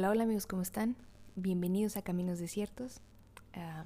Hola, 0.00 0.08
hola 0.12 0.22
amigos, 0.22 0.46
¿cómo 0.46 0.62
están? 0.62 0.96
Bienvenidos 1.36 1.98
a 1.98 2.00
Caminos 2.00 2.38
Desiertos. 2.38 3.02
Ah, 3.52 3.84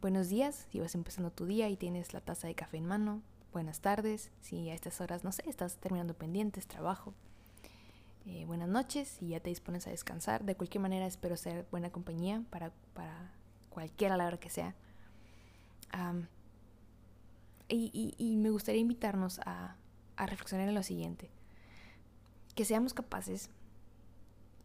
buenos 0.00 0.28
días, 0.28 0.66
si 0.72 0.80
vas 0.80 0.96
empezando 0.96 1.30
tu 1.30 1.46
día 1.46 1.68
y 1.68 1.76
tienes 1.76 2.12
la 2.12 2.20
taza 2.20 2.48
de 2.48 2.56
café 2.56 2.78
en 2.78 2.86
mano. 2.86 3.22
Buenas 3.52 3.80
tardes, 3.80 4.32
si 4.40 4.68
a 4.68 4.74
estas 4.74 5.00
horas, 5.00 5.22
no 5.22 5.30
sé, 5.30 5.48
estás 5.48 5.76
terminando 5.76 6.14
pendientes, 6.14 6.66
trabajo. 6.66 7.14
Eh, 8.26 8.46
buenas 8.46 8.68
noches, 8.68 9.06
si 9.06 9.28
ya 9.28 9.38
te 9.38 9.50
dispones 9.50 9.86
a 9.86 9.90
descansar. 9.90 10.42
De 10.42 10.56
cualquier 10.56 10.82
manera, 10.82 11.06
espero 11.06 11.36
ser 11.36 11.68
buena 11.70 11.90
compañía 11.90 12.42
para, 12.50 12.72
para 12.92 13.30
cualquiera 13.70 14.16
la 14.16 14.26
hora 14.26 14.40
que 14.40 14.50
sea. 14.50 14.74
y, 17.68 18.36
me 18.38 18.50
gustaría 18.50 18.80
invitarnos 18.80 19.38
a, 19.46 19.76
a 20.16 20.26
reflexionar 20.26 20.68
en 20.68 20.74
lo 20.74 20.82
siguiente. 20.82 21.30
Que 22.56 22.64
seamos 22.64 22.92
capaces 22.92 23.50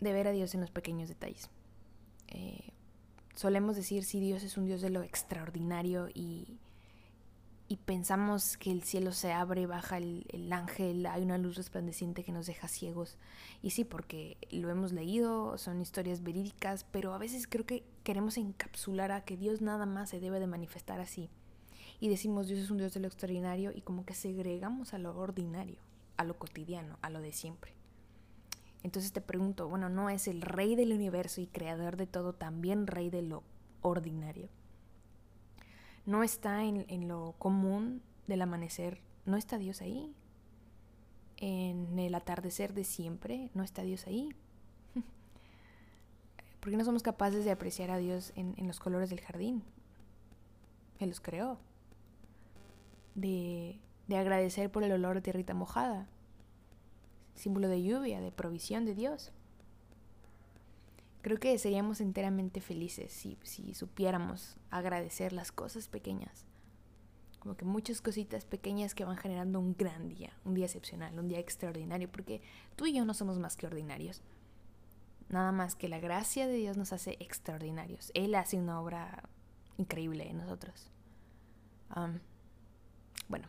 de 0.04 0.14
ver 0.14 0.28
a 0.28 0.32
Dios 0.32 0.54
en 0.54 0.62
los 0.62 0.72
pequeños 0.72 1.10
detalles. 1.10 1.50
Eh, 2.28 2.72
solemos 3.36 3.76
decir 3.76 4.04
si 4.04 4.20
Dios 4.20 4.44
es 4.44 4.58
un 4.58 4.66
Dios 4.66 4.82
de 4.82 4.90
lo 4.90 5.04
extraordinario 5.04 6.10
y, 6.14 6.60
y 7.68 7.78
pensamos 7.78 8.58
que 8.58 8.72
el 8.72 8.84
cielo 8.84 9.12
se 9.12 9.32
abre, 9.32 9.66
baja 9.66 9.98
el, 9.98 10.26
el, 10.30 10.52
ángel, 10.54 11.06
hay 11.06 11.24
una 11.24 11.38
luz 11.38 11.56
resplandeciente 11.56 12.24
que 12.24 12.32
nos 12.32 12.46
deja 12.46 12.68
ciegos. 12.68 13.18
Y 13.62 13.72
sí, 13.72 13.84
porque 13.84 14.38
lo 14.52 14.70
hemos 14.70 14.92
leído, 14.92 15.58
son 15.58 15.82
historias 15.82 16.24
verídicas, 16.24 16.84
pero 16.84 17.14
a 17.14 17.18
veces 17.18 17.48
creo 17.48 17.66
que 17.66 17.84
queremos 18.04 18.38
encapsular 18.38 19.12
a 19.12 19.24
que 19.26 19.38
Dios 19.38 19.62
nada 19.62 19.86
más 19.86 20.10
se 20.10 20.20
debe 20.20 20.40
de 20.40 20.48
manifestar 20.48 21.00
así. 21.00 21.30
Y 22.00 22.10
decimos 22.10 22.48
Dios 22.48 22.60
es 22.60 22.70
un 22.70 22.78
Dios 22.78 22.94
de 22.94 23.00
lo 23.00 23.08
extraordinario 23.08 23.72
y 23.74 23.82
como 23.82 24.06
que 24.06 24.14
segregamos 24.14 24.94
a 24.94 24.98
lo 24.98 25.18
ordinario, 25.18 25.78
a 26.18 26.26
lo 26.26 26.38
cotidiano, 26.38 26.98
a 27.02 27.10
lo 27.10 27.22
de 27.22 27.32
siempre. 27.32 27.73
Entonces 28.84 29.14
te 29.14 29.22
pregunto, 29.22 29.70
bueno, 29.70 29.88
¿no 29.88 30.09
es 30.09 30.28
el 30.28 30.42
rey 30.42 30.76
del 30.76 30.92
universo 30.92 31.39
y 31.39 31.48
creador 31.48 31.95
de 31.95 32.06
todo 32.06 32.34
también 32.34 32.86
rey 32.86 33.09
de 33.09 33.22
lo 33.22 33.44
ordinario? 33.81 34.50
¿No 36.06 36.22
está 36.22 36.64
en, 36.66 37.08
lo 37.08 37.34
común 37.39 38.02
del 38.28 38.42
amanecer? 38.42 39.02
¿No 39.26 39.38
está 39.38 39.58
Dios 39.58 39.81
ahí? 39.81 40.14
¿En 41.38 41.98
el 41.98 42.14
atardecer 42.14 42.73
de 42.73 42.84
siempre? 42.84 43.50
¿No 43.54 43.64
está 43.64 43.84
Dios 43.84 44.06
ahí? 44.06 44.36
¿Por 46.59 46.70
qué 46.70 46.78
no 46.78 46.84
somos 46.84 47.04
capaces 47.04 47.45
de 47.45 47.52
apreciar 47.52 47.89
a 47.89 47.98
Dios 47.98 48.34
en, 48.36 48.54
en 48.58 48.67
los 48.67 48.81
colores 48.81 49.09
del 49.09 49.22
jardín? 49.22 49.64
Él 51.00 51.08
los 51.08 51.22
creó. 51.22 51.58
De, 53.16 53.80
de 54.08 54.17
agradecer 54.17 54.70
por 54.70 54.84
el 54.84 54.92
olor 54.92 55.16
de 55.16 55.22
tierrita 55.22 55.54
mojada 55.54 56.09
símbolo 57.36 57.67
de 57.67 57.84
lluvia, 57.84 58.22
de 58.22 58.31
provisión 58.31 58.86
de 58.86 58.95
Dios. 58.95 59.31
Creo 61.22 61.39
que 61.39 61.58
seríamos 61.58 62.02
enteramente 62.02 62.59
felices 62.59 63.12
si, 63.14 63.38
si 63.44 63.73
supiéramos 63.73 64.58
agradecer 64.70 65.31
las 65.31 65.52
cosas 65.52 65.88
pequeñas. 65.88 66.45
Como 67.39 67.56
que 67.56 67.66
muchas 67.66 68.02
cositas 68.02 68.45
pequeñas 68.45 68.94
que 68.94 69.06
van 69.06 69.17
generando 69.17 69.59
un 69.59 69.76
gran 69.78 70.09
día, 70.09 70.34
un 70.45 70.54
día 70.54 70.66
excepcional, 70.66 71.17
un 71.17 71.28
día 71.28 71.39
extraordinario, 71.39 72.11
porque 72.11 72.42
tú 72.76 72.86
y 72.86 72.94
yo 72.94 73.06
no 73.06 73.14
somos 73.14 73.39
más 73.39 73.56
que 73.56 73.67
ordinarios. 73.67 74.22
Nada 75.30 75.52
más 75.52 75.76
que 75.76 75.89
la 75.89 76.00
gracia 76.00 76.48
de 76.48 76.56
Dios 76.56 76.78
nos 76.78 76.94
hace 76.94 77.17
extraordinarios. 77.20 78.11
Él 78.14 78.36
hace 78.36 78.58
una 78.58 78.80
obra 78.80 79.23
increíble 79.78 80.30
en 80.30 80.38
nosotros. 80.38 80.89
bueno, 83.28 83.48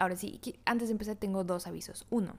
Ahora 0.00 0.16
sí, 0.16 0.40
antes 0.64 0.88
de 0.88 0.92
empezar 0.92 1.16
tengo 1.16 1.44
dos 1.44 1.66
avisos. 1.66 2.06
Uno, 2.08 2.34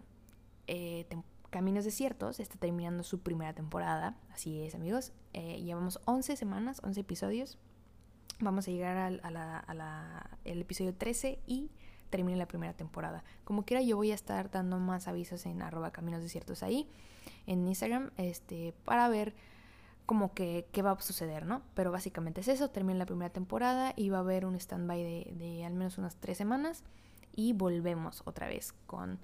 eh, 0.65 1.05
Caminos 1.51 1.85
Desiertos 1.85 2.39
está 2.39 2.57
terminando 2.57 3.03
su 3.03 3.19
primera 3.19 3.53
temporada. 3.53 4.17
Así 4.33 4.63
es, 4.63 4.73
amigos. 4.73 5.13
Eh, 5.33 5.61
llevamos 5.61 6.01
11 6.05 6.35
semanas, 6.37 6.81
11 6.83 7.01
episodios. 7.01 7.59
Vamos 8.39 8.67
a 8.67 8.71
llegar 8.71 8.97
al 8.97 10.59
episodio 10.59 10.95
13 10.95 11.37
y 11.45 11.69
termine 12.09 12.35
la 12.35 12.47
primera 12.47 12.73
temporada. 12.73 13.23
Como 13.43 13.63
quiera, 13.63 13.83
yo 13.83 13.95
voy 13.95 14.09
a 14.09 14.15
estar 14.15 14.49
dando 14.49 14.79
más 14.79 15.07
avisos 15.07 15.45
en 15.45 15.61
arroba 15.61 15.91
caminos 15.91 16.23
desiertos 16.23 16.63
ahí, 16.63 16.89
en 17.45 17.67
Instagram, 17.67 18.09
este, 18.17 18.73
para 18.85 19.07
ver 19.07 19.35
como 20.07 20.33
que 20.33 20.65
qué 20.71 20.81
va 20.81 20.93
a 20.93 20.99
suceder, 20.99 21.45
¿no? 21.45 21.61
Pero 21.75 21.91
básicamente 21.91 22.41
es 22.41 22.47
eso, 22.47 22.71
termina 22.71 22.97
la 22.97 23.05
primera 23.05 23.31
temporada 23.31 23.93
y 23.95 24.09
va 24.09 24.17
a 24.17 24.21
haber 24.21 24.47
un 24.47 24.55
stand-by 24.55 25.03
de, 25.03 25.33
de, 25.35 25.63
al 25.63 25.73
menos 25.75 25.99
unas 25.99 26.15
tres 26.15 26.39
semanas 26.39 26.83
y 27.35 27.53
volvemos 27.53 28.21
otra 28.25 28.47
vez 28.47 28.73
con, 28.85 29.19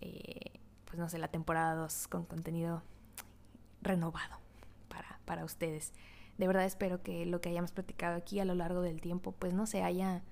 eh, 0.00 0.60
pues 0.84 0.98
no 0.98 1.08
sé, 1.08 1.18
la 1.18 1.28
temporada 1.28 1.74
2 1.74 2.08
con 2.08 2.24
contenido 2.24 2.82
renovado 3.82 4.38
para, 4.88 5.20
para 5.24 5.44
ustedes. 5.44 5.92
De 6.38 6.46
verdad 6.46 6.64
espero 6.64 7.02
que 7.02 7.24
lo 7.26 7.40
que 7.40 7.48
hayamos 7.48 7.72
platicado 7.72 8.16
aquí 8.16 8.40
a 8.40 8.44
lo 8.44 8.54
largo 8.54 8.82
del 8.82 9.00
tiempo, 9.00 9.32
pues 9.32 9.54
no 9.54 9.66
se 9.66 9.82
haya, 9.82 10.22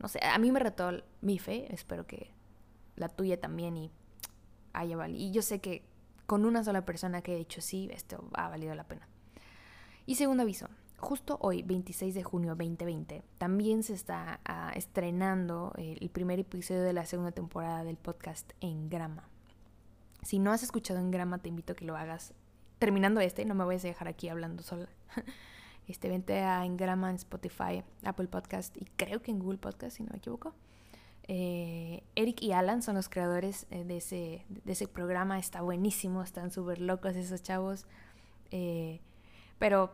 no 0.00 0.08
sé, 0.08 0.20
a 0.22 0.38
mí 0.38 0.52
me 0.52 0.60
retó 0.60 0.90
mi 1.22 1.38
fe, 1.38 1.72
espero 1.72 2.06
que 2.06 2.30
la 2.96 3.08
tuya 3.08 3.40
también 3.40 3.76
y 3.76 3.90
haya 4.72 4.96
valido. 4.96 5.20
Y 5.20 5.30
yo 5.30 5.42
sé 5.42 5.60
que 5.60 5.82
con 6.26 6.44
una 6.44 6.62
sola 6.62 6.84
persona 6.84 7.22
que 7.22 7.34
he 7.34 7.38
dicho 7.38 7.60
sí, 7.60 7.88
esto 7.92 8.28
ha 8.34 8.48
valido 8.48 8.74
la 8.74 8.84
pena. 8.84 9.08
Y 10.04 10.16
segundo 10.16 10.42
aviso, 10.42 10.68
justo 10.98 11.38
hoy, 11.40 11.62
26 11.62 12.14
de 12.14 12.22
junio 12.22 12.50
2020, 12.50 13.22
también 13.38 13.82
se 13.82 13.94
está 13.94 14.40
ah, 14.44 14.72
estrenando 14.74 15.72
el 15.76 16.10
primer 16.10 16.38
episodio 16.38 16.82
de 16.82 16.92
la 16.92 17.06
segunda 17.06 17.32
temporada 17.32 17.84
del 17.84 17.96
podcast 17.96 18.52
En 18.60 18.88
Grama. 18.88 19.28
Si 20.22 20.38
no 20.38 20.52
has 20.52 20.62
escuchado 20.62 20.98
En 21.00 21.10
Grama, 21.10 21.38
te 21.38 21.48
invito 21.48 21.72
a 21.72 21.76
que 21.76 21.84
lo 21.84 21.96
hagas. 21.96 22.34
Terminando 22.78 23.20
este, 23.20 23.44
no 23.44 23.54
me 23.54 23.64
voy 23.64 23.76
a 23.76 23.78
dejar 23.78 24.08
aquí 24.08 24.28
hablando 24.28 24.62
sola. 24.62 24.88
Este, 25.86 26.10
vente 26.10 26.40
a 26.40 26.66
En 26.66 26.76
Grama 26.76 27.08
en 27.08 27.16
Spotify, 27.16 27.82
Apple 28.04 28.28
Podcast 28.28 28.76
y 28.76 28.84
creo 28.96 29.22
que 29.22 29.30
en 29.30 29.38
Google 29.38 29.56
Podcast, 29.56 29.96
si 29.96 30.02
no 30.02 30.10
me 30.10 30.18
equivoco. 30.18 30.52
Eh, 31.28 32.02
Eric 32.14 32.42
y 32.42 32.52
Alan 32.52 32.82
son 32.82 32.94
los 32.94 33.08
creadores 33.08 33.66
eh, 33.70 33.84
de, 33.84 33.96
ese, 33.96 34.44
de 34.50 34.72
ese 34.72 34.86
programa. 34.86 35.38
Está 35.38 35.62
buenísimo, 35.62 36.22
están 36.22 36.50
súper 36.50 36.82
locos 36.82 37.16
esos 37.16 37.42
chavos. 37.42 37.86
Eh, 38.50 39.00
pero 39.58 39.92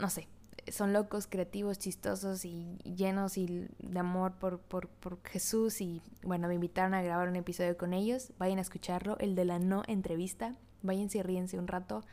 no 0.00 0.10
sé, 0.10 0.28
son 0.68 0.92
locos, 0.92 1.26
creativos, 1.26 1.78
chistosos 1.78 2.44
y 2.44 2.78
llenos 2.84 3.38
y 3.38 3.68
de 3.78 3.98
amor 3.98 4.32
por, 4.32 4.58
por, 4.60 4.88
por, 4.88 5.18
Jesús 5.24 5.80
y 5.80 6.02
bueno, 6.22 6.48
me 6.48 6.54
invitaron 6.54 6.94
a 6.94 7.02
grabar 7.02 7.28
un 7.28 7.36
episodio 7.36 7.76
con 7.76 7.92
ellos, 7.92 8.32
vayan 8.38 8.58
a 8.58 8.62
escucharlo, 8.62 9.16
el 9.18 9.34
de 9.34 9.44
la 9.44 9.58
no 9.58 9.82
entrevista, 9.86 10.56
váyanse 10.82 11.18
y 11.18 11.22
ríense 11.22 11.58
un 11.58 11.66
rato, 11.66 12.04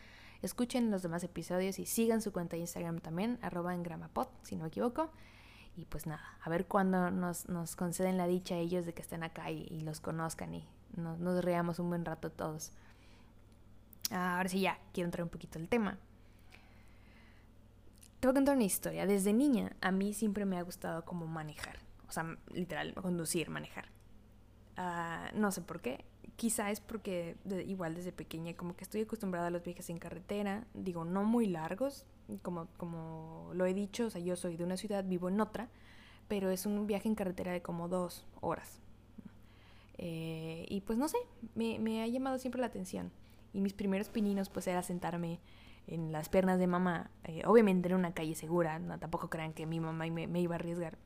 escuchen 0.41 0.91
los 0.91 1.01
demás 1.01 1.23
episodios 1.23 1.79
y 1.79 1.85
sigan 1.85 2.21
su 2.21 2.31
cuenta 2.31 2.55
de 2.55 2.61
Instagram 2.61 2.99
también, 2.99 3.39
arroba 3.41 3.73
en 3.73 3.83
gramapod, 3.83 4.27
si 4.43 4.55
no 4.55 4.63
me 4.63 4.69
equivoco. 4.69 5.11
Y 5.75 5.85
pues 5.85 6.07
nada, 6.07 6.23
a 6.41 6.49
ver 6.49 6.65
cuándo 6.65 7.11
nos, 7.11 7.47
nos 7.49 7.75
conceden 7.75 8.17
la 8.17 8.25
dicha 8.25 8.55
a 8.55 8.57
ellos 8.57 8.87
de 8.87 8.95
que 8.95 9.03
estén 9.03 9.21
acá 9.21 9.51
y, 9.51 9.79
los 9.81 10.01
conozcan 10.01 10.55
y 10.55 10.67
nos, 10.95 11.19
nos 11.19 11.43
reamos 11.45 11.77
un 11.77 11.89
buen 11.89 12.03
rato 12.03 12.31
todos. 12.31 12.71
Ahora 14.09 14.49
sí 14.49 14.61
ya, 14.61 14.79
quiero 14.91 15.05
entrar 15.05 15.23
un 15.23 15.29
poquito 15.29 15.59
al 15.59 15.69
tema. 15.69 15.99
Te 18.19 18.27
voy 18.27 18.33
contar 18.33 18.55
una 18.55 18.65
historia. 18.65 19.05
Desde 19.05 19.31
niña 19.31 19.75
a 19.79 19.91
mí 19.91 20.13
siempre 20.13 20.45
me 20.45 20.57
ha 20.57 20.63
gustado 20.63 21.05
como 21.05 21.27
manejar. 21.27 21.77
O 22.07 22.11
sea, 22.11 22.37
literal, 22.51 22.93
conducir, 22.95 23.49
manejar. 23.49 23.89
Uh, 24.77 25.37
no 25.37 25.51
sé 25.51 25.61
por 25.61 25.81
qué. 25.81 26.03
Quizá 26.35 26.71
es 26.71 26.79
porque 26.79 27.35
igual 27.65 27.95
desde 27.95 28.11
pequeña 28.11 28.55
como 28.55 28.75
que 28.75 28.83
estoy 28.83 29.01
acostumbrada 29.01 29.47
a 29.47 29.49
los 29.51 29.63
viajes 29.63 29.89
en 29.89 29.99
carretera. 29.99 30.65
Digo, 30.73 31.05
no 31.05 31.23
muy 31.23 31.47
largos. 31.47 32.05
Como, 32.41 32.67
como 32.77 33.51
lo 33.53 33.65
he 33.65 33.73
dicho, 33.73 34.07
o 34.07 34.09
sea, 34.09 34.21
yo 34.21 34.35
soy 34.35 34.57
de 34.57 34.63
una 34.63 34.77
ciudad, 34.77 35.03
vivo 35.03 35.29
en 35.29 35.39
otra. 35.39 35.69
Pero 36.27 36.49
es 36.49 36.65
un 36.65 36.87
viaje 36.87 37.07
en 37.07 37.15
carretera 37.15 37.51
de 37.51 37.61
como 37.61 37.87
dos 37.87 38.25
horas. 38.41 38.81
Eh, 39.99 40.65
y 40.69 40.81
pues 40.81 40.97
no 40.97 41.07
sé, 41.07 41.17
me, 41.55 41.79
me 41.79 42.01
ha 42.01 42.07
llamado 42.07 42.39
siempre 42.39 42.61
la 42.61 42.67
atención. 42.67 43.11
Y 43.53 43.61
mis 43.61 43.73
primeros 43.73 44.09
pininos 44.09 44.49
pues 44.49 44.67
era 44.67 44.81
sentarme 44.81 45.39
en 45.87 46.11
las 46.11 46.29
piernas 46.29 46.59
de 46.59 46.67
mamá, 46.67 47.09
eh, 47.23 47.43
obviamente 47.45 47.89
en 47.89 47.95
una 47.95 48.13
calle 48.13 48.35
segura, 48.35 48.77
no, 48.79 48.99
tampoco 48.99 49.29
crean 49.29 49.53
que 49.53 49.65
mi 49.65 49.79
mamá 49.79 50.05
me, 50.07 50.27
me, 50.27 50.41
iba 50.41 50.55
a 50.55 50.59
arriesgar, 50.59 50.97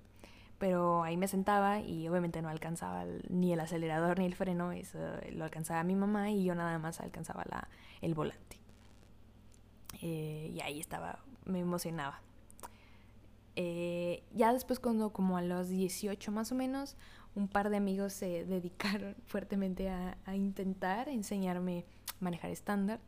pero 0.58 1.04
ahí 1.04 1.18
me 1.18 1.28
sentaba 1.28 1.80
y 1.80 2.08
obviamente 2.08 2.42
no 2.42 2.50
alcanzaba 2.50 3.06
ni 3.30 3.54
el 3.54 3.60
acelerador 3.60 4.20
ni 4.20 4.26
el 4.26 4.36
freno, 4.36 4.72
eso 4.72 5.00
lo 5.34 5.44
alcanzaba 5.46 5.84
mi 5.84 5.96
mamá 5.96 6.32
y 6.32 6.44
yo 6.44 6.56
nada 6.56 6.78
más 6.80 7.00
alcanzaba 7.00 7.44
la, 7.50 7.68
el 8.02 8.16
volante. 8.16 8.60
Eh, 10.02 10.52
y 10.54 10.62
ahí 10.62 10.80
estaba, 10.80 11.20
me 11.46 11.60
emocionaba. 11.60 12.22
Eh, 13.56 14.24
ya 14.34 14.54
después 14.54 14.80
cuando 14.80 15.12
como 15.12 15.38
a 15.38 15.42
los 15.42 15.70
18 15.70 16.32
más 16.32 16.52
o 16.52 16.56
menos, 16.56 16.96
un 17.36 17.48
par 17.48 17.70
de 17.70 17.78
amigos 17.78 18.14
se 18.14 18.46
dedicaron 18.46 19.16
fuertemente 19.28 19.90
a, 19.90 20.18
a 20.26 20.36
intentar 20.36 21.08
enseñarme 21.08 21.86
a 22.20 22.24
manejar 22.24 22.50
estándar. 22.50 23.00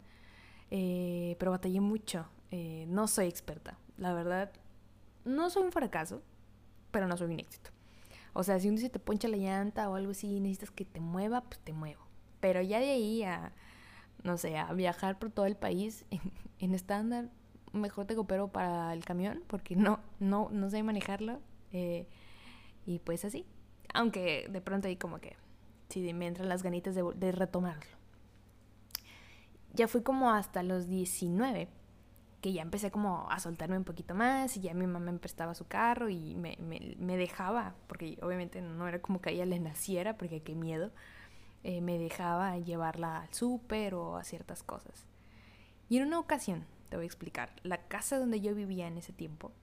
Eh, 0.76 1.36
pero 1.38 1.52
batallé 1.52 1.80
mucho. 1.80 2.26
Eh, 2.50 2.86
no 2.90 3.08
soy 3.08 3.28
experta. 3.28 3.78
La 3.96 4.12
verdad, 4.12 4.52
no 5.24 5.52
soy 5.52 5.64
un 5.64 5.72
fracaso, 5.72 6.24
pero 6.90 7.08
no 7.08 7.16
soy 7.16 7.32
un 7.32 7.40
éxito. 7.40 7.70
O 8.34 8.44
sea, 8.44 8.60
si 8.60 8.70
un 8.70 8.76
día 8.76 8.86
se 8.86 8.90
te 8.90 8.98
poncha 8.98 9.28
la 9.28 9.38
llanta 9.38 9.88
o 9.88 9.96
algo 9.96 10.12
así 10.12 10.40
necesitas 10.40 10.72
que 10.72 10.84
te 10.84 11.00
mueva, 11.00 11.42
pues 11.42 11.60
te 11.60 11.74
muevo. 11.74 12.02
Pero 12.40 12.60
ya 12.64 12.80
de 12.80 12.90
ahí 12.90 13.22
a, 13.22 13.54
no 14.24 14.40
sé, 14.40 14.58
a 14.58 14.74
viajar 14.74 15.20
por 15.20 15.30
todo 15.30 15.46
el 15.46 15.56
país 15.56 16.06
en, 16.60 16.74
estándar, 16.74 17.30
mejor 17.72 18.08
te 18.08 18.16
coopero 18.16 18.48
para 18.48 18.94
el 18.94 19.06
camión 19.06 19.44
porque 19.46 19.76
no, 19.76 20.00
no, 20.20 20.50
no 20.52 20.72
sé 20.72 20.82
manejarlo. 20.82 21.40
Eh, 21.72 22.08
y 22.88 22.98
pues 22.98 23.26
así. 23.26 23.46
Aunque 23.94 24.48
de 24.50 24.60
pronto 24.60 24.88
ahí 24.88 24.96
como 24.96 25.20
que 25.20 25.36
sí 25.90 26.14
me 26.16 26.26
entran 26.26 26.50
las 26.50 26.64
ganitas 26.64 26.96
de 26.96 27.32
retomarlo. 27.32 28.03
Ya 29.74 29.88
fui 29.88 30.02
como 30.04 30.32
hasta 30.32 30.64
los 30.64 30.88
19 30.88 31.70
que 32.44 32.52
ya 32.52 32.62
empecé 32.62 32.92
como 32.92 33.26
a 33.32 33.40
soltarme 33.40 33.78
un 33.78 33.86
poquito 33.86 34.14
más 34.16 34.58
y 34.58 34.60
ya 34.60 34.74
mi 34.74 34.86
mamá 34.86 35.14
me 35.14 35.18
prestaba 35.18 35.56
su 35.56 35.66
carro 35.66 36.10
y 36.10 36.36
me, 36.36 36.58
me, 36.60 37.16
dejaba, 37.16 37.74
porque 37.88 38.20
obviamente 38.22 38.62
no 38.62 38.86
era 38.86 39.02
como 39.02 39.22
que 39.22 39.30
a 39.30 39.32
ella 39.32 39.46
le 39.46 39.62
naciera, 39.62 40.18
porque 40.18 40.44
qué 40.44 40.54
miedo, 40.54 40.92
eh, 41.64 41.80
me 41.80 41.98
dejaba 41.98 42.58
llevarla 42.58 43.22
al 43.22 43.34
súper 43.34 43.96
o 43.96 44.18
a 44.18 44.26
ciertas 44.26 44.62
cosas. 44.62 45.06
Y 45.88 46.00
en 46.00 46.08
una 46.08 46.20
ocasión, 46.20 46.66
te 46.90 46.98
voy 46.98 47.06
a 47.06 47.08
explicar, 47.08 47.54
la 47.64 47.78
casa 47.88 48.20
donde 48.20 48.42
yo 48.42 48.54
vivía 48.54 48.88
en 48.88 48.98
ese 48.98 49.14
tiempo 49.14 49.54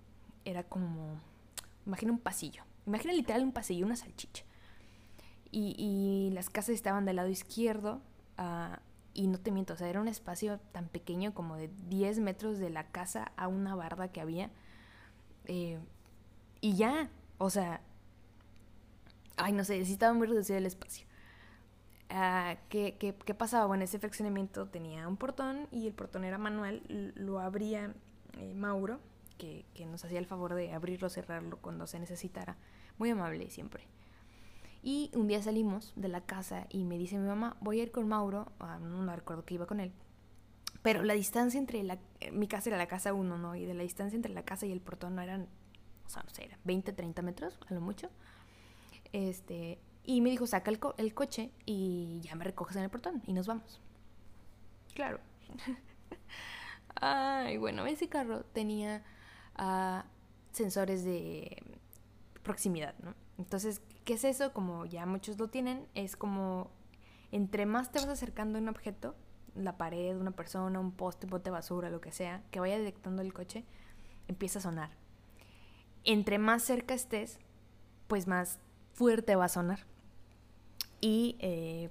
era 0.46 0.64
como, 0.64 1.20
imagina 1.84 2.12
un 2.12 2.18
pasillo, 2.18 2.62
imagina 2.86 3.12
literal 3.12 3.42
un 3.42 3.52
pasillo, 3.52 3.84
una 3.84 3.96
salchicha. 3.96 4.44
Y, 5.50 5.74
y 5.76 6.30
las 6.32 6.48
casas 6.48 6.76
estaban 6.76 7.04
del 7.04 7.16
lado 7.16 7.28
izquierdo, 7.28 8.00
uh, 8.38 8.76
y 9.20 9.26
no 9.26 9.38
te 9.38 9.50
miento, 9.50 9.74
o 9.74 9.76
sea, 9.76 9.90
era 9.90 10.00
un 10.00 10.08
espacio 10.08 10.58
tan 10.72 10.88
pequeño 10.88 11.34
como 11.34 11.56
de 11.56 11.68
10 11.90 12.20
metros 12.20 12.58
de 12.58 12.70
la 12.70 12.86
casa 12.86 13.32
a 13.36 13.48
una 13.48 13.74
barda 13.74 14.08
que 14.08 14.22
había. 14.22 14.50
Eh, 15.44 15.78
y 16.62 16.74
ya, 16.74 17.10
o 17.36 17.50
sea, 17.50 17.82
ay, 19.36 19.52
no 19.52 19.62
sé, 19.64 19.84
sí 19.84 19.92
estaba 19.92 20.14
muy 20.14 20.26
reducido 20.26 20.56
el 20.56 20.64
espacio. 20.64 21.06
Uh, 22.10 22.56
¿qué, 22.70 23.34
pasaba? 23.36 23.66
Bueno, 23.66 23.84
ese 23.84 23.98
fraccionamiento 23.98 24.68
tenía 24.68 25.06
un 25.06 25.18
portón 25.18 25.68
y 25.70 25.86
el 25.86 25.92
portón 25.92 26.24
era 26.24 26.38
manual, 26.38 26.82
lo 27.14 27.40
abría 27.40 27.94
eh, 28.38 28.54
Mauro, 28.54 29.00
que, 29.36 29.66
que, 29.74 29.84
nos 29.84 30.02
hacía 30.02 30.18
el 30.18 30.26
favor 30.26 30.54
de 30.54 30.72
abrirlo, 30.72 31.10
cerrarlo 31.10 31.58
cuando 31.58 31.86
se 31.86 31.98
necesitara. 31.98 32.56
Muy 32.96 33.10
amable 33.10 33.50
siempre. 33.50 33.84
Y 34.82 35.10
un 35.14 35.26
día 35.26 35.42
salimos 35.42 35.92
de 35.96 36.08
la 36.08 36.22
casa 36.22 36.66
y 36.70 36.84
me 36.84 36.96
dice 36.96 37.18
mi 37.18 37.26
mamá, 37.26 37.56
voy 37.60 37.80
a 37.80 37.82
ir 37.82 37.92
con 37.92 38.08
Mauro, 38.08 38.50
ah, 38.60 38.78
no 38.78 39.14
recuerdo 39.14 39.44
que 39.44 39.54
iba 39.54 39.66
con 39.66 39.80
él, 39.80 39.92
pero 40.82 41.02
la 41.02 41.14
distancia 41.14 41.58
entre 41.58 41.82
la, 41.82 41.98
mi 42.32 42.46
casa 42.46 42.70
era 42.70 42.78
la 42.78 42.86
casa 42.86 43.12
1, 43.12 43.38
¿no? 43.38 43.54
Y 43.54 43.66
de 43.66 43.74
la 43.74 43.82
distancia 43.82 44.16
entre 44.16 44.32
la 44.32 44.44
casa 44.44 44.66
y 44.66 44.72
el 44.72 44.80
portón 44.80 45.14
no 45.14 45.22
eran, 45.22 45.48
o 46.06 46.08
sea, 46.08 46.22
no 46.22 46.30
sé, 46.30 46.46
eran 46.46 46.58
20, 46.64 46.92
30 46.92 47.22
metros, 47.22 47.58
a 47.68 47.74
lo 47.74 47.80
mucho. 47.80 48.08
Este, 49.12 49.78
y 50.04 50.22
me 50.22 50.30
dijo, 50.30 50.46
saca 50.46 50.70
el, 50.70 50.80
el 50.96 51.14
coche 51.14 51.50
y 51.66 52.20
ya 52.22 52.34
me 52.34 52.44
recoges 52.44 52.76
en 52.76 52.84
el 52.84 52.90
portón 52.90 53.22
y 53.26 53.34
nos 53.34 53.46
vamos. 53.46 53.80
Claro. 54.94 55.20
Ay, 56.94 57.58
bueno, 57.58 57.86
ese 57.86 58.08
carro 58.08 58.44
tenía 58.44 59.04
uh, 59.58 60.02
sensores 60.52 61.04
de 61.04 61.62
proximidad, 62.42 62.94
¿no? 63.02 63.14
Entonces, 63.40 63.80
¿qué 64.04 64.14
es 64.14 64.24
eso? 64.24 64.52
Como 64.52 64.84
ya 64.84 65.06
muchos 65.06 65.38
lo 65.38 65.48
tienen, 65.48 65.86
es 65.94 66.14
como 66.14 66.70
entre 67.32 67.64
más 67.64 67.90
te 67.90 67.98
vas 67.98 68.08
acercando 68.08 68.58
a 68.58 68.60
un 68.60 68.68
objeto, 68.68 69.14
la 69.54 69.78
pared, 69.78 70.14
una 70.14 70.32
persona, 70.32 70.78
un 70.78 70.92
poste, 70.92 71.24
un 71.24 71.30
bote 71.30 71.44
de 71.44 71.52
basura, 71.52 71.88
lo 71.88 72.02
que 72.02 72.12
sea, 72.12 72.42
que 72.50 72.60
vaya 72.60 72.76
detectando 72.76 73.22
el 73.22 73.32
coche, 73.32 73.64
empieza 74.28 74.58
a 74.58 74.62
sonar. 74.62 74.90
Entre 76.04 76.36
más 76.38 76.62
cerca 76.62 76.92
estés, 76.92 77.38
pues 78.08 78.26
más 78.26 78.58
fuerte 78.92 79.36
va 79.36 79.46
a 79.46 79.48
sonar. 79.48 79.86
Y 81.00 81.36
eh, 81.38 81.88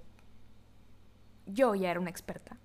yo 1.48 1.74
ya 1.74 1.90
era 1.90 2.00
una 2.00 2.12
experta. 2.12 2.57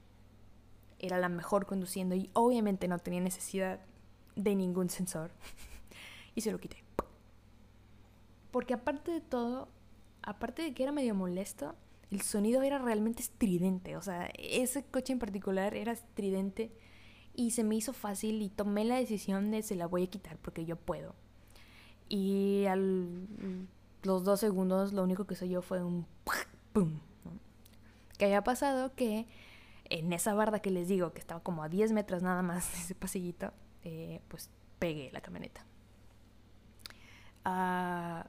Era 0.98 1.16
la 1.16 1.30
mejor 1.30 1.64
conduciendo 1.64 2.14
y 2.14 2.28
obviamente 2.34 2.86
no 2.86 2.98
tenía 2.98 3.22
necesidad 3.22 3.80
de 4.36 4.54
ningún 4.54 4.90
sensor. 4.90 5.30
y 6.34 6.42
se 6.42 6.52
lo 6.52 6.58
quité. 6.58 6.83
Porque 8.54 8.72
aparte 8.72 9.10
de 9.10 9.20
todo, 9.20 9.66
aparte 10.22 10.62
de 10.62 10.74
que 10.74 10.84
era 10.84 10.92
medio 10.92 11.12
molesto, 11.16 11.74
el 12.12 12.20
sonido 12.20 12.62
era 12.62 12.78
realmente 12.78 13.20
estridente. 13.20 13.96
O 13.96 14.00
sea, 14.00 14.30
ese 14.38 14.84
coche 14.84 15.12
en 15.12 15.18
particular 15.18 15.74
era 15.74 15.90
estridente 15.90 16.70
y 17.34 17.50
se 17.50 17.64
me 17.64 17.74
hizo 17.74 17.92
fácil 17.92 18.40
y 18.42 18.50
tomé 18.50 18.84
la 18.84 18.94
decisión 18.94 19.50
de 19.50 19.64
se 19.64 19.74
la 19.74 19.88
voy 19.88 20.04
a 20.04 20.06
quitar 20.06 20.38
porque 20.38 20.64
yo 20.66 20.76
puedo. 20.76 21.16
Y 22.08 22.66
a 22.66 22.76
los 22.76 24.22
dos 24.22 24.38
segundos 24.38 24.92
lo 24.92 25.02
único 25.02 25.24
que 25.26 25.34
soy 25.34 25.48
yo 25.48 25.60
fue 25.60 25.82
un 25.82 26.06
pum. 26.72 27.00
Que 28.18 28.26
había 28.26 28.44
pasado 28.44 28.94
que 28.94 29.26
en 29.86 30.12
esa 30.12 30.32
barda 30.32 30.60
que 30.60 30.70
les 30.70 30.86
digo, 30.86 31.12
que 31.12 31.18
estaba 31.18 31.42
como 31.42 31.64
a 31.64 31.68
10 31.68 31.90
metros 31.90 32.22
nada 32.22 32.42
más 32.42 32.72
de 32.72 32.78
ese 32.78 32.94
pasillito, 32.94 33.52
eh, 33.82 34.20
pues 34.28 34.48
pegué 34.78 35.10
la 35.10 35.22
camioneta. 35.22 35.66
Ah 37.44 38.28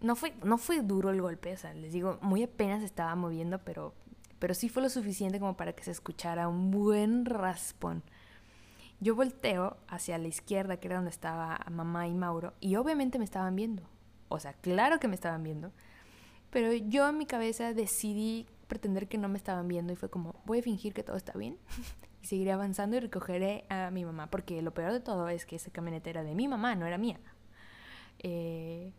no 0.00 0.16
fue, 0.16 0.34
no 0.44 0.58
fue 0.58 0.82
duro 0.82 1.10
el 1.10 1.20
golpe, 1.20 1.52
o 1.52 1.56
sea, 1.56 1.72
les 1.74 1.92
digo, 1.92 2.18
muy 2.20 2.42
apenas 2.42 2.82
estaba 2.82 3.14
moviendo, 3.14 3.58
pero, 3.64 3.94
pero 4.38 4.54
sí 4.54 4.68
fue 4.68 4.82
lo 4.82 4.88
suficiente 4.88 5.40
como 5.40 5.56
para 5.56 5.72
que 5.72 5.84
se 5.84 5.90
escuchara 5.90 6.48
un 6.48 6.70
buen 6.70 7.24
raspón. 7.24 8.02
Yo 9.00 9.14
volteo 9.14 9.76
hacia 9.88 10.18
la 10.18 10.28
izquierda, 10.28 10.78
que 10.78 10.88
era 10.88 10.96
donde 10.96 11.10
estaba 11.10 11.60
mamá 11.70 12.08
y 12.08 12.14
Mauro, 12.14 12.54
y 12.60 12.76
obviamente 12.76 13.18
me 13.18 13.24
estaban 13.24 13.54
viendo. 13.56 13.82
O 14.28 14.40
sea, 14.40 14.54
claro 14.54 14.98
que 14.98 15.08
me 15.08 15.14
estaban 15.14 15.42
viendo. 15.42 15.72
Pero 16.50 16.72
yo 16.72 17.08
en 17.08 17.18
mi 17.18 17.26
cabeza 17.26 17.74
decidí 17.74 18.46
pretender 18.68 19.08
que 19.08 19.18
no 19.18 19.28
me 19.28 19.38
estaban 19.38 19.68
viendo 19.68 19.92
y 19.92 19.96
fue 19.96 20.10
como, 20.10 20.40
voy 20.44 20.60
a 20.60 20.62
fingir 20.62 20.92
que 20.92 21.02
todo 21.02 21.16
está 21.16 21.36
bien 21.38 21.58
y 22.22 22.26
seguiré 22.26 22.52
avanzando 22.52 22.96
y 22.96 23.00
recogeré 23.00 23.64
a 23.68 23.90
mi 23.90 24.04
mamá, 24.04 24.28
porque 24.30 24.62
lo 24.62 24.72
peor 24.72 24.92
de 24.92 25.00
todo 25.00 25.28
es 25.28 25.46
que 25.46 25.56
esa 25.56 25.70
camioneta 25.70 26.10
era 26.10 26.22
de 26.22 26.34
mi 26.34 26.48
mamá, 26.48 26.74
no 26.74 26.86
era 26.86 26.98
mía. 26.98 27.20
Eh, 28.18 28.92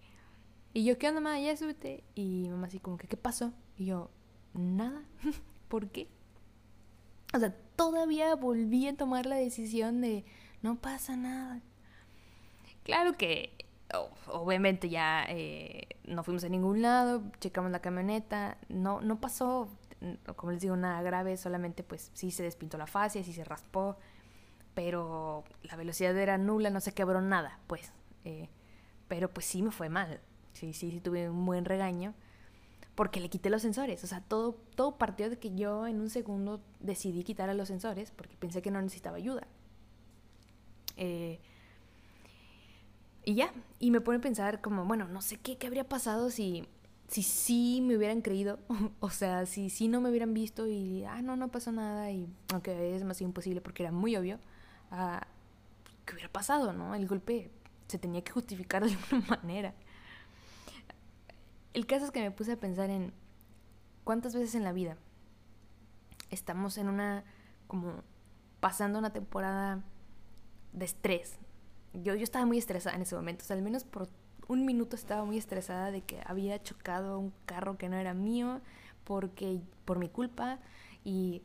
y 0.77 0.83
yo, 0.83 0.99
¿qué 0.99 1.07
onda, 1.07 1.21
mamá? 1.21 1.39
Ya 1.39 1.57
súbete. 1.57 2.03
Y 2.13 2.47
mamá 2.51 2.67
así 2.67 2.79
como 2.79 2.97
que, 2.97 3.07
¿qué 3.07 3.17
pasó? 3.17 3.51
Y 3.77 3.85
yo, 3.85 4.11
nada. 4.53 5.01
¿Por 5.69 5.89
qué? 5.89 6.07
O 7.33 7.39
sea, 7.39 7.51
todavía 7.75 8.35
volví 8.35 8.87
a 8.87 8.95
tomar 8.95 9.25
la 9.25 9.37
decisión 9.37 10.01
de, 10.01 10.23
no 10.61 10.75
pasa 10.75 11.15
nada. 11.15 11.61
Claro 12.83 13.17
que, 13.17 13.55
obviamente 14.27 14.87
ya 14.87 15.25
eh, 15.27 15.87
no 16.05 16.23
fuimos 16.23 16.43
a 16.43 16.49
ningún 16.49 16.83
lado, 16.83 17.23
checamos 17.39 17.71
la 17.71 17.79
camioneta, 17.79 18.59
no, 18.69 19.01
no 19.01 19.19
pasó, 19.19 19.69
como 20.35 20.51
les 20.51 20.61
digo, 20.61 20.77
nada 20.77 21.01
grave, 21.01 21.37
solamente 21.37 21.81
pues 21.81 22.11
sí 22.13 22.29
se 22.29 22.43
despintó 22.43 22.77
la 22.77 22.85
fascia, 22.85 23.23
sí 23.23 23.33
se 23.33 23.43
raspó, 23.43 23.97
pero 24.75 25.43
la 25.63 25.75
velocidad 25.75 26.15
era 26.15 26.37
nula, 26.37 26.69
no 26.69 26.81
se 26.81 26.93
quebró 26.93 27.19
nada, 27.19 27.59
pues. 27.65 27.91
Eh, 28.25 28.47
pero 29.07 29.33
pues 29.33 29.47
sí 29.47 29.63
me 29.63 29.71
fue 29.71 29.89
mal 29.89 30.21
sí, 30.57 30.73
sí, 30.73 30.91
sí 30.91 30.99
tuve 30.99 31.29
un 31.29 31.45
buen 31.45 31.65
regaño, 31.65 32.13
porque 32.95 33.19
le 33.19 33.29
quité 33.29 33.49
los 33.49 33.61
sensores. 33.61 34.03
O 34.03 34.07
sea, 34.07 34.21
todo, 34.21 34.53
todo 34.75 34.97
partió 34.97 35.29
de 35.29 35.37
que 35.37 35.55
yo 35.55 35.87
en 35.87 36.01
un 36.01 36.09
segundo 36.09 36.61
decidí 36.79 37.23
quitar 37.23 37.49
a 37.49 37.53
los 37.53 37.67
sensores 37.67 38.11
porque 38.11 38.35
pensé 38.37 38.61
que 38.61 38.71
no 38.71 38.81
necesitaba 38.81 39.17
ayuda. 39.17 39.47
Eh, 40.97 41.39
y 43.23 43.35
ya, 43.35 43.53
y 43.79 43.91
me 43.91 44.01
pone 44.01 44.17
a 44.19 44.21
pensar 44.21 44.61
como, 44.61 44.85
bueno, 44.85 45.07
no 45.07 45.21
sé 45.21 45.37
qué, 45.37 45.57
qué 45.57 45.67
habría 45.67 45.87
pasado 45.87 46.29
si 46.29 46.67
si 47.07 47.23
sí 47.23 47.79
me 47.81 47.95
hubieran 47.97 48.21
creído, 48.21 48.59
o 48.99 49.09
sea, 49.09 49.45
si 49.45 49.69
sí 49.69 49.87
no 49.87 50.01
me 50.01 50.09
hubieran 50.09 50.33
visto 50.33 50.67
y, 50.67 51.05
ah, 51.05 51.21
no, 51.21 51.35
no 51.35 51.49
pasó 51.49 51.71
nada, 51.71 52.11
y 52.11 52.27
aunque 52.51 52.93
es 52.93 52.99
demasiado 52.99 53.29
imposible 53.29 53.61
porque 53.61 53.83
era 53.83 53.91
muy 53.91 54.15
obvio, 54.15 54.39
ah, 54.91 55.25
¿qué 56.05 56.13
hubiera 56.13 56.31
pasado, 56.31 56.73
no? 56.73 56.95
El 56.95 57.07
golpe 57.07 57.51
se 57.87 57.97
tenía 57.97 58.23
que 58.23 58.31
justificar 58.31 58.85
de 58.85 58.93
alguna 59.11 59.25
manera. 59.27 59.73
El 61.73 61.85
caso 61.85 62.05
es 62.05 62.11
que 62.11 62.21
me 62.21 62.31
puse 62.31 62.53
a 62.53 62.59
pensar 62.59 62.89
en 62.89 63.13
cuántas 64.03 64.33
veces 64.33 64.55
en 64.55 64.63
la 64.63 64.73
vida 64.73 64.97
estamos 66.29 66.77
en 66.77 66.89
una, 66.89 67.23
como 67.67 68.03
pasando 68.59 68.99
una 68.99 69.13
temporada 69.13 69.83
de 70.73 70.85
estrés. 70.85 71.37
Yo, 71.93 72.15
yo 72.15 72.23
estaba 72.23 72.45
muy 72.45 72.57
estresada 72.57 72.95
en 72.95 73.01
ese 73.01 73.15
momento, 73.15 73.43
o 73.43 73.47
sea, 73.47 73.55
al 73.55 73.61
menos 73.61 73.83
por 73.83 74.09
un 74.47 74.65
minuto 74.65 74.95
estaba 74.95 75.25
muy 75.25 75.37
estresada 75.37 75.91
de 75.91 76.01
que 76.01 76.21
había 76.25 76.61
chocado 76.61 77.19
un 77.19 77.33
carro 77.45 77.77
que 77.77 77.89
no 77.89 77.97
era 77.97 78.13
mío 78.13 78.61
porque 79.03 79.61
por 79.85 79.99
mi 79.99 80.09
culpa 80.09 80.59
y, 81.03 81.41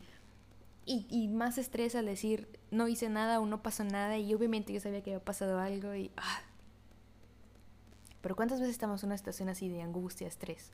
y, 0.86 1.28
más 1.28 1.58
estrés 1.58 1.94
al 1.94 2.06
decir 2.06 2.48
no 2.70 2.88
hice 2.88 3.08
nada 3.08 3.40
o 3.40 3.46
no 3.46 3.62
pasó 3.62 3.84
nada 3.84 4.18
y 4.18 4.34
obviamente 4.34 4.72
yo 4.72 4.80
sabía 4.80 5.02
que 5.02 5.10
había 5.10 5.24
pasado 5.24 5.58
algo 5.58 5.94
y 5.94 6.10
ah, 6.16 6.42
pero 8.22 8.34
¿cuántas 8.36 8.60
veces 8.60 8.74
estamos 8.74 9.02
en 9.02 9.08
una 9.08 9.18
situación 9.18 9.48
así 9.48 9.68
de 9.68 9.82
angustia, 9.82 10.26
estrés? 10.26 10.70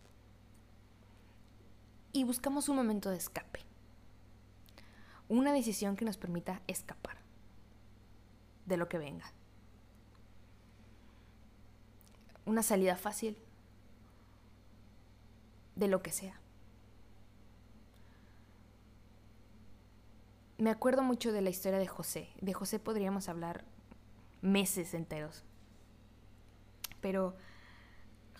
Y 2.12 2.24
buscamos 2.24 2.68
un 2.68 2.76
momento 2.76 3.10
de 3.10 3.16
escape. 3.16 3.60
Una 5.28 5.52
decisión 5.52 5.96
que 5.96 6.04
nos 6.04 6.16
permita 6.16 6.62
escapar 6.66 7.16
de 8.66 8.76
lo 8.76 8.88
que 8.88 8.98
venga. 8.98 9.32
Una 12.46 12.62
salida 12.62 12.96
fácil 12.96 13.36
de 15.74 15.88
lo 15.88 16.02
que 16.02 16.12
sea. 16.12 16.38
me 20.58 20.70
acuerdo 20.70 21.02
mucho 21.02 21.32
de 21.32 21.40
la 21.40 21.50
historia 21.50 21.78
de 21.78 21.86
José. 21.86 22.28
De 22.40 22.52
José 22.52 22.80
podríamos 22.80 23.28
hablar 23.28 23.64
meses 24.42 24.92
enteros. 24.92 25.44
Pero 27.00 27.36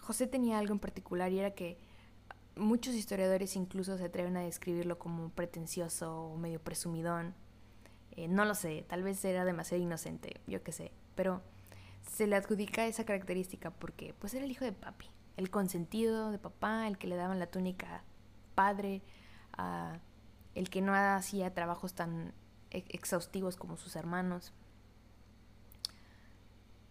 José 0.00 0.27
tenía 0.27 0.59
algo 0.59 0.73
en 0.73 0.81
particular 0.81 1.33
y 1.33 1.38
era 1.38 1.53
que 1.53 1.79
muchos 2.57 2.95
historiadores 2.95 3.57
incluso 3.57 3.97
se 3.97 4.05
atreven 4.05 4.37
a 4.37 4.41
describirlo 4.41 4.99
como 4.99 5.31
pretencioso 5.31 6.25
o 6.25 6.37
medio 6.37 6.61
presumidón. 6.61 7.35
Eh, 8.12 8.29
no 8.29 8.45
lo 8.45 8.55
sé, 8.55 8.85
tal 8.88 9.03
vez 9.03 9.25
era 9.25 9.45
demasiado 9.45 9.83
inocente, 9.83 10.41
yo 10.47 10.62
qué 10.62 10.73
sé. 10.73 10.93
Pero 11.15 11.43
se 12.03 12.27
le 12.27 12.37
adjudica 12.37 12.87
esa 12.87 13.05
característica 13.05 13.71
porque 13.71 14.15
pues 14.19 14.35
era 14.35 14.45
el 14.45 14.50
hijo 14.50 14.65
de 14.65 14.73
papi, 14.73 15.07
el 15.37 15.50
consentido 15.50 16.31
de 16.31 16.38
papá, 16.38 16.88
el 16.88 16.99
que 16.99 17.07
le 17.07 17.17
daban 17.17 17.38
la 17.38 17.47
túnica 17.47 18.03
padre, 18.55 19.03
el 20.55 20.71
que 20.71 20.81
no 20.81 20.95
hacía 20.95 21.55
trabajos 21.55 21.95
tan 21.95 22.33
exhaustivos 22.71 23.57
como 23.57 23.77
sus 23.77 23.95
hermanos. 23.95 24.53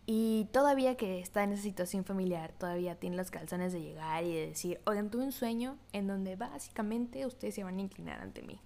Y 0.10 0.46
todavía 0.54 0.96
que 0.96 1.20
está 1.20 1.44
en 1.44 1.52
esa 1.52 1.62
situación 1.62 2.06
familiar, 2.06 2.54
todavía 2.54 2.96
tiene 2.96 3.18
las 3.18 3.30
calzones 3.30 3.74
de 3.74 3.82
llegar 3.82 4.24
y 4.24 4.34
de 4.34 4.48
decir, 4.48 4.80
oigan, 4.86 5.12
tuve 5.12 5.26
un 5.26 5.34
sueño 5.34 5.78
en 5.92 6.08
donde 6.08 6.38
básicamente 6.38 7.26
ustedes 7.26 7.56
se 7.56 7.64
van 7.66 7.78
a 7.78 7.82
inclinar 7.82 8.22
ante 8.22 8.42
mí. 8.42 8.58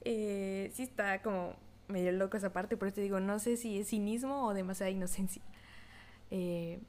Eh, 0.00 0.70
sí 0.72 0.82
está 0.84 1.20
como 1.20 1.54
medio 1.88 2.10
loco 2.12 2.38
esa 2.38 2.54
parte, 2.54 2.78
por 2.78 2.88
eso 2.88 3.02
digo, 3.02 3.20
no 3.20 3.38
sé 3.38 3.58
si 3.58 3.78
es 3.78 3.90
cinismo 3.90 4.46
o 4.46 4.54
demasiada 4.54 4.90
inocencia. 4.90 5.42
Eh, 6.30 6.80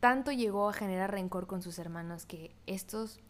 tanto 0.00 0.32
llegó 0.32 0.70
a 0.70 0.72
generar 0.72 1.10
rencor 1.10 1.46
con 1.46 1.60
sus 1.60 1.78
hermanos 1.78 2.24
que 2.24 2.56
estos 2.66 3.20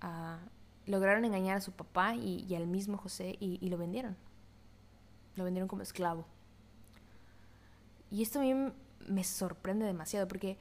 ah, 0.00 0.38
lograron 0.86 1.24
engañar 1.24 1.56
a 1.56 1.60
su 1.60 1.72
papá 1.72 2.14
y, 2.14 2.54
al 2.54 2.68
mismo 2.68 2.96
José 2.96 3.36
y, 3.40 3.68
lo 3.68 3.76
vendieron. 3.76 4.16
Lo 5.34 5.42
vendieron 5.42 5.66
como 5.66 5.82
esclavo. 5.82 6.26
Y 8.10 8.22
esto 8.22 8.40
a 8.40 8.42
mí 8.42 8.54
me 9.06 9.24
sorprende 9.24 9.86
demasiado 9.86 10.26
porque 10.28 10.58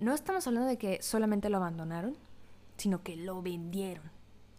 no 0.00 0.14
estamos 0.14 0.46
hablando 0.46 0.68
de 0.68 0.78
que 0.78 1.02
solamente 1.02 1.50
lo 1.50 1.58
abandonaron, 1.58 2.16
sino 2.76 3.02
que 3.02 3.16
lo 3.16 3.42
vendieron. 3.42 4.10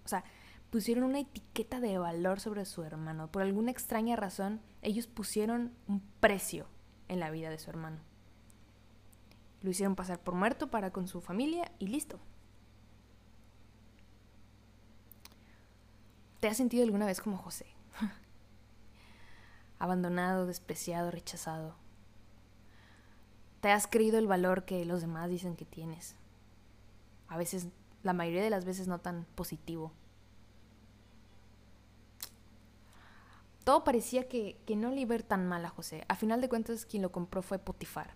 O 0.05 0.07
sea, 0.07 0.23
pusieron 0.69 1.03
una 1.03 1.19
etiqueta 1.19 1.79
de 1.79 1.97
valor 1.97 2.39
sobre 2.39 2.65
su 2.65 2.83
hermano. 2.83 3.31
Por 3.31 3.41
alguna 3.41 3.71
extraña 3.71 4.15
razón, 4.15 4.61
ellos 4.81 5.07
pusieron 5.07 5.73
un 5.87 6.01
precio 6.19 6.67
en 7.07 7.19
la 7.19 7.31
vida 7.31 7.49
de 7.49 7.59
su 7.59 7.69
hermano. 7.69 7.97
Lo 9.61 9.71
hicieron 9.71 9.95
pasar 9.95 10.19
por 10.19 10.35
muerto 10.35 10.69
para 10.69 10.91
con 10.91 11.07
su 11.07 11.21
familia 11.21 11.71
y 11.79 11.87
listo. 11.87 12.19
¿Te 16.39 16.47
has 16.47 16.57
sentido 16.57 16.83
alguna 16.83 17.07
vez 17.07 17.21
como 17.21 17.37
José? 17.37 17.65
Abandonado, 19.79 20.45
despreciado, 20.45 21.09
rechazado. 21.09 21.75
¿Te 23.65 23.71
has 23.71 23.87
creído 23.87 24.19
el 24.19 24.27
valor 24.27 24.63
que 24.63 24.85
los 24.85 25.01
demás 25.01 25.27
dicen 25.27 25.55
que 25.55 25.65
tienes? 25.65 26.15
A 27.27 27.35
veces, 27.35 27.67
la 28.03 28.13
mayoría 28.13 28.43
de 28.43 28.51
las 28.51 28.63
veces 28.63 28.87
no 28.87 28.99
tan 28.99 29.25
positivo. 29.33 29.91
Todo 33.63 33.83
parecía 33.83 34.27
que, 34.27 34.55
no 34.77 34.91
le 34.91 35.01
iba 35.01 35.17
tan 35.17 35.47
mal 35.47 35.65
a 35.65 35.69
José. 35.69 36.05
A 36.09 36.15
final 36.15 36.41
de 36.41 36.47
cuentas, 36.47 36.85
quien 36.85 37.01
lo 37.01 37.11
compró 37.11 37.41
fue 37.41 37.57
Potifar. 37.57 38.13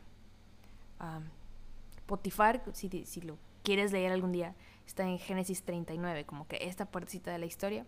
Potifar, 2.06 2.62
si, 2.74 2.88
si 3.08 3.22
lo 3.22 3.40
quieres 3.64 3.92
leer 3.92 4.12
algún 4.12 4.32
día, 4.32 4.54
está 4.86 5.02
en 5.02 5.18
Génesis 5.18 5.64
39, 5.64 6.28
como 6.28 6.48
que 6.48 6.60
esta 6.62 6.86
partecita 6.86 7.32
de 7.32 7.40
la 7.40 7.48
historia. 7.48 7.88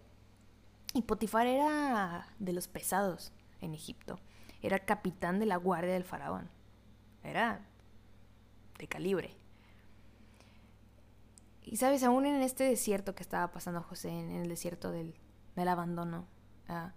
Y 0.96 1.04
Potifar 1.04 1.46
era 1.46 2.26
de 2.40 2.54
los 2.54 2.68
pesados 2.68 3.32
en 3.62 3.76
Egipto. 3.76 4.20
Era 4.64 4.80
capitán 4.80 5.40
de 5.40 5.46
la 5.46 5.58
guardia 5.58 5.94
del 5.94 6.06
faraón. 6.06 6.50
Era 7.24 7.66
de 8.78 8.88
calibre. 8.88 9.36
Y 11.64 11.78
sabes, 11.78 12.04
aún 12.04 12.26
en 12.26 12.42
este 12.42 12.64
desierto 12.64 13.16
que 13.16 13.24
estaba 13.24 13.52
pasando 13.52 13.82
José, 13.82 14.10
en 14.10 14.32
el 14.32 14.50
desierto 14.50 14.92
del, 14.92 15.14
abandono, 15.56 16.26
ah, 16.68 16.94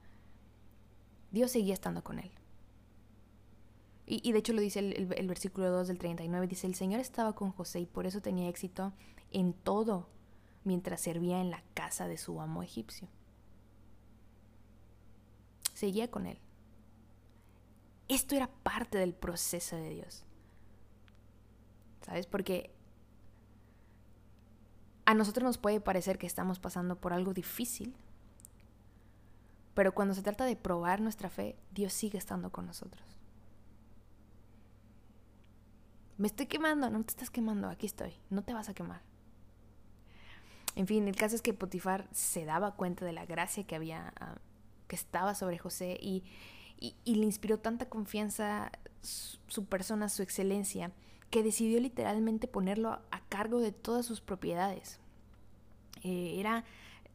Dios 1.31 1.51
seguía 1.51 1.75
estando 1.75 2.03
con 2.03 2.19
él. 2.19 2.31
Y, 4.07 4.33
de 4.33 4.39
hecho 4.39 4.53
lo 4.53 4.61
dice 4.61 4.81
el, 4.81 5.27
versículo 5.27 5.71
2 5.71 5.89
del 5.89 5.99
39, 5.99 6.47
dice, 6.47 6.67
el 6.67 6.75
Señor 6.75 7.01
estaba 7.01 7.35
con 7.35 7.53
José 7.53 7.81
y 7.81 7.87
por 7.87 8.07
eso 8.07 8.21
tenía 8.21 8.51
éxito 8.51 8.93
en 9.31 9.55
todo 9.55 10.09
mientras 10.63 11.01
servía 11.01 11.41
en 11.41 11.51
la 11.51 11.63
casa 11.73 12.07
de 12.07 12.19
su 12.19 12.39
amo 12.41 12.63
egipcio. 12.63 13.09
Seguía 15.73 16.11
con 16.11 16.27
él. 16.27 16.39
Esto 18.15 18.37
era 18.37 18.47
parte 18.47 18.97
del 18.97 19.13
proceso 19.13 19.75
de 19.75 19.91
Dios. 19.91 20.23
¿Sabes? 22.07 22.29
Porque 22.29 22.73
a 25.05 25.15
nosotros 25.15 25.43
nos 25.43 25.59
puede 25.59 25.81
parecer 25.81 26.17
que 26.17 26.29
estamos 26.29 26.61
pasando 26.61 26.95
por 26.95 27.13
algo 27.13 27.35
difícil, 27.35 27.97
pero 29.75 29.95
cuando 29.95 30.15
se 30.15 30.23
trata 30.23 30.45
de 30.45 30.55
probar 30.55 31.01
nuestra 31.01 31.29
fe, 31.29 31.57
Dios 31.73 31.93
sigue 31.93 32.17
estando 32.17 32.53
con 32.53 32.67
nosotros. 32.67 33.03
Me 36.17 36.29
estoy 36.29 36.47
quemando, 36.47 36.91
no 36.91 37.03
te 37.03 37.11
estás 37.11 37.31
quemando, 37.31 37.69
aquí 37.69 37.87
estoy, 37.87 38.15
no 38.31 38.45
te 38.45 38.55
vas 38.55 38.69
a 38.69 38.75
quemar. 38.75 39.03
En 40.77 40.87
fin, 40.87 41.09
el 41.09 41.17
caso 41.17 41.35
es 41.35 41.43
que 41.43 41.53
Potifar 41.53 42.09
se 42.13 42.45
daba 42.45 42.77
cuenta 42.77 43.05
de 43.05 43.13
la 43.13 43.27
gracia 43.27 43.67
que 43.67 43.75
había, 43.75 44.13
ah, 44.21 44.37
que 44.87 44.95
estaba 44.95 45.35
sobre 45.35 45.59
José 45.59 45.99
y, 46.01 46.23
le 47.05 47.25
inspiró 47.25 47.59
tanta 47.59 47.89
confianza 47.89 48.73
su, 49.01 49.65
persona, 49.67 50.09
su 50.09 50.23
excelencia, 50.23 50.93
que 51.31 51.43
decidió 51.43 51.81
literalmente 51.81 52.49
ponerlo 52.49 52.91
a, 52.91 53.21
cargo 53.29 53.59
de 53.61 53.73
todas 53.73 54.07
sus 54.07 54.21
propiedades. 54.21 55.01
Eh, 56.03 56.37
era 56.39 56.65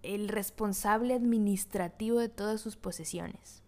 el 0.04 0.28
responsable 0.28 1.14
administrativo 1.14 2.20
de 2.20 2.30
todas 2.30 2.60
sus 2.60 2.76
posesiones 2.76 3.64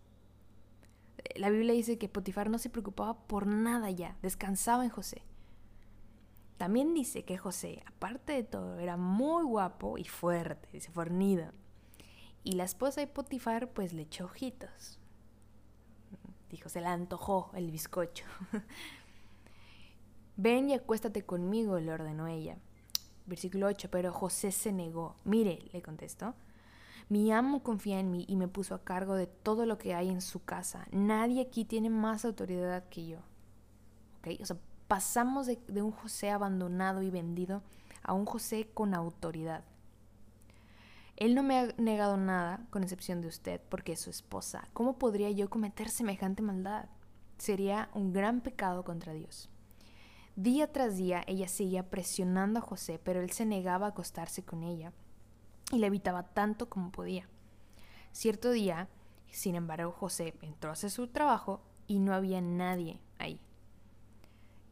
la 1.36 1.50
Biblia 1.50 1.74
dice 1.74 1.98
que 1.98 2.10
Potifar 2.10 2.50
no 2.50 2.58
se 2.58 2.70
preocupaba 2.70 3.15
por 3.27 3.48
nada 3.48 3.89
ya, 3.89 4.17
descansaba 4.22 4.84
en 4.84 4.89
José. 4.89 5.24
También 6.58 6.93
dice 6.93 7.24
que 7.24 7.38
José, 7.38 7.84
aparte 7.88 8.34
de 8.34 8.43
todo, 8.43 8.77
era 8.79 8.98
muy 8.98 9.43
guapo 9.43 9.98
y 9.98 10.03
fuerte, 10.03 10.70
dice 10.72 10.91
fornido. 10.91 11.51
Y 12.43 12.53
la 12.53 12.63
esposa 12.63 13.01
de 13.01 13.08
Potifar 13.08 13.72
pues 13.72 13.93
le 13.93 14.03
echó 14.03 14.25
ojitos. 14.25 15.00
Dijo, 16.51 16.67
se 16.67 16.81
le 16.81 16.88
antojó 16.88 17.50
el 17.53 17.72
bizcocho. 17.72 18.25
Ven 20.36 20.70
y 20.70 20.74
acuéstate 20.74 21.24
conmigo, 21.24 21.79
le 21.79 21.93
ordenó 21.93 22.27
ella. 22.27 22.58
Versículo 23.25 23.67
8, 23.67 23.89
pero 23.89 24.12
José 24.12 24.51
se 24.51 24.74
negó. 24.74 25.15
Mire, 25.24 25.60
le 25.72 25.81
contestó, 25.81 26.36
mi 27.08 27.31
amo 27.31 27.63
confía 27.63 28.00
en 28.00 28.12
mí 28.12 28.25
y 28.27 28.36
me 28.36 28.50
puso 28.50 28.75
a 28.75 28.84
cargo 28.84 29.15
de 29.15 29.27
todo 29.27 29.65
lo 29.65 29.77
que 29.77 29.93
hay 29.93 30.10
en 30.10 30.20
su 30.20 30.43
casa. 30.43 30.88
Nadie 30.91 31.41
aquí 31.41 31.63
tiene 31.63 31.89
más 31.89 32.25
autoridad 32.25 32.84
que 32.89 33.08
yo. 33.08 33.20
¿Ok? 34.20 34.41
O 34.41 34.46
sea, 34.46 34.58
pasamos 34.89 35.48
de 35.48 35.81
un 35.81 35.91
José 35.91 36.31
abandonado 36.31 37.01
y 37.01 37.10
vendido 37.10 37.63
a 38.03 38.12
un 38.13 38.25
José 38.25 38.70
con 38.74 38.93
autoridad. 38.93 39.63
Él 41.22 41.36
no 41.36 41.44
me 41.44 41.60
ha 41.60 41.68
negado 41.78 42.18
nada, 42.18 42.66
con 42.72 42.82
excepción 42.82 43.22
de 43.22 43.28
usted, 43.28 43.62
porque 43.70 43.92
es 43.92 44.00
su 44.00 44.10
esposa. 44.10 44.68
¿Cómo 44.74 44.98
podría 44.98 45.30
yo 45.30 45.51
cometer 45.51 45.88
semejante 45.88 46.42
maldad? 46.42 46.90
Sería 47.38 47.92
un 47.94 48.12
gran 48.12 48.42
pecado 48.42 48.84
contra 48.84 49.13
Dios. 49.13 49.48
Día 50.36 50.72
tras 50.72 50.98
día 50.98 51.24
ella 51.28 51.48
seguía 51.48 51.92
presionando 51.92 52.58
a 52.58 52.63
José, 52.63 53.00
pero 53.04 53.22
él 53.22 53.30
se 53.30 53.46
negaba 53.46 53.86
a 53.86 53.90
acostarse 53.90 54.44
con 54.44 54.63
ella 54.63 54.94
y 55.72 55.78
le 55.78 55.86
evitaba 55.86 56.24
tanto 56.24 56.70
como 56.70 56.92
podía. 56.92 57.30
Cierto 58.12 58.50
día, 58.50 58.90
sin 59.30 59.54
embargo, 59.54 59.92
José 59.92 60.34
entró 60.42 60.72
a 60.72 60.74
hacer 60.74 60.90
su 60.90 61.08
trabajo 61.08 61.62
y 61.86 62.00
no 62.00 62.16
había 62.16 62.42
nadie 62.42 63.00
ahí. 63.20 63.40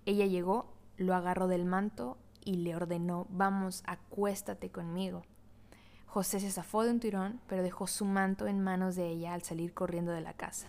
Ella 0.08 0.26
llegó, 0.26 0.74
lo 0.98 1.14
agarró 1.14 1.48
del 1.48 1.66
manto 1.66 2.18
y 2.44 2.56
le 2.56 2.76
ordenó, 2.76 3.28
vamos, 3.30 3.84
acuéstate 3.86 4.72
conmigo. 4.72 5.22
José 6.10 6.40
se 6.40 6.52
zafó 6.52 6.84
de 6.84 6.92
un 6.92 7.00
tirón, 7.00 7.40
pero 7.48 7.64
dejó 7.64 7.88
su 7.88 8.04
manto 8.04 8.48
en 8.48 8.64
manos 8.64 8.96
de 8.96 9.08
ella 9.08 9.34
al 9.34 9.44
salir 9.44 9.74
corriendo 9.74 10.12
de 10.12 10.22
la 10.22 10.34
casa. 10.34 10.68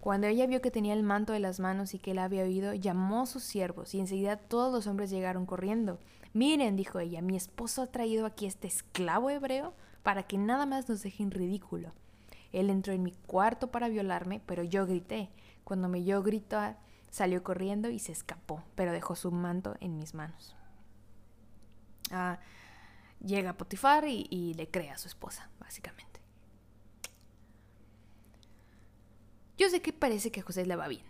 Cuando 0.00 0.26
ella 0.26 0.46
vio 0.46 0.60
que 0.60 0.72
tenía 0.72 0.94
el 0.94 1.04
manto 1.04 1.32
de 1.32 1.38
las 1.38 1.60
manos 1.60 1.94
y 1.94 2.00
que 2.00 2.10
él 2.10 2.18
había 2.18 2.42
oído, 2.42 2.74
llamó 2.74 3.22
a 3.22 3.26
sus 3.26 3.44
siervos 3.44 3.94
y 3.94 4.00
enseguida 4.00 4.36
todos 4.36 4.72
los 4.72 4.88
hombres 4.88 5.10
llegaron 5.10 5.46
corriendo 5.46 5.98
Miren, 6.34 6.76
dijo 6.76 6.98
ella, 6.98 7.20
mi 7.20 7.36
esposo 7.36 7.82
ha 7.82 7.86
traído 7.88 8.24
aquí 8.24 8.46
este 8.46 8.66
esclavo 8.66 9.28
hebreo 9.28 9.74
para 10.02 10.22
que 10.22 10.38
nada 10.38 10.64
más 10.64 10.88
nos 10.88 11.02
deje 11.02 11.22
en 11.22 11.30
ridículo. 11.30 11.92
Él 12.52 12.70
entró 12.70 12.94
en 12.94 13.02
mi 13.02 13.12
cuarto 13.12 13.70
para 13.70 13.88
violarme, 13.88 14.40
pero 14.46 14.62
yo 14.62 14.86
grité. 14.86 15.30
Cuando 15.64 15.88
me 15.88 15.98
oyó 15.98 16.22
gritar, 16.22 16.78
salió 17.10 17.42
corriendo 17.42 17.90
y 17.90 17.98
se 17.98 18.12
escapó, 18.12 18.62
pero 18.74 18.92
dejó 18.92 19.14
su 19.14 19.30
manto 19.30 19.76
en 19.80 19.96
mis 19.96 20.14
manos. 20.14 20.56
Ah, 22.10 22.38
llega 23.24 23.56
Potifar 23.56 24.06
y, 24.06 24.26
y 24.30 24.54
le 24.54 24.68
crea 24.68 24.94
a 24.94 24.98
su 24.98 25.08
esposa, 25.08 25.50
básicamente. 25.58 26.20
Yo 29.58 29.68
sé 29.68 29.80
que 29.80 29.92
parece 29.92 30.32
que 30.32 30.40
a 30.40 30.42
José 30.42 30.66
le 30.66 30.76
va 30.76 30.88
bien. 30.88 31.04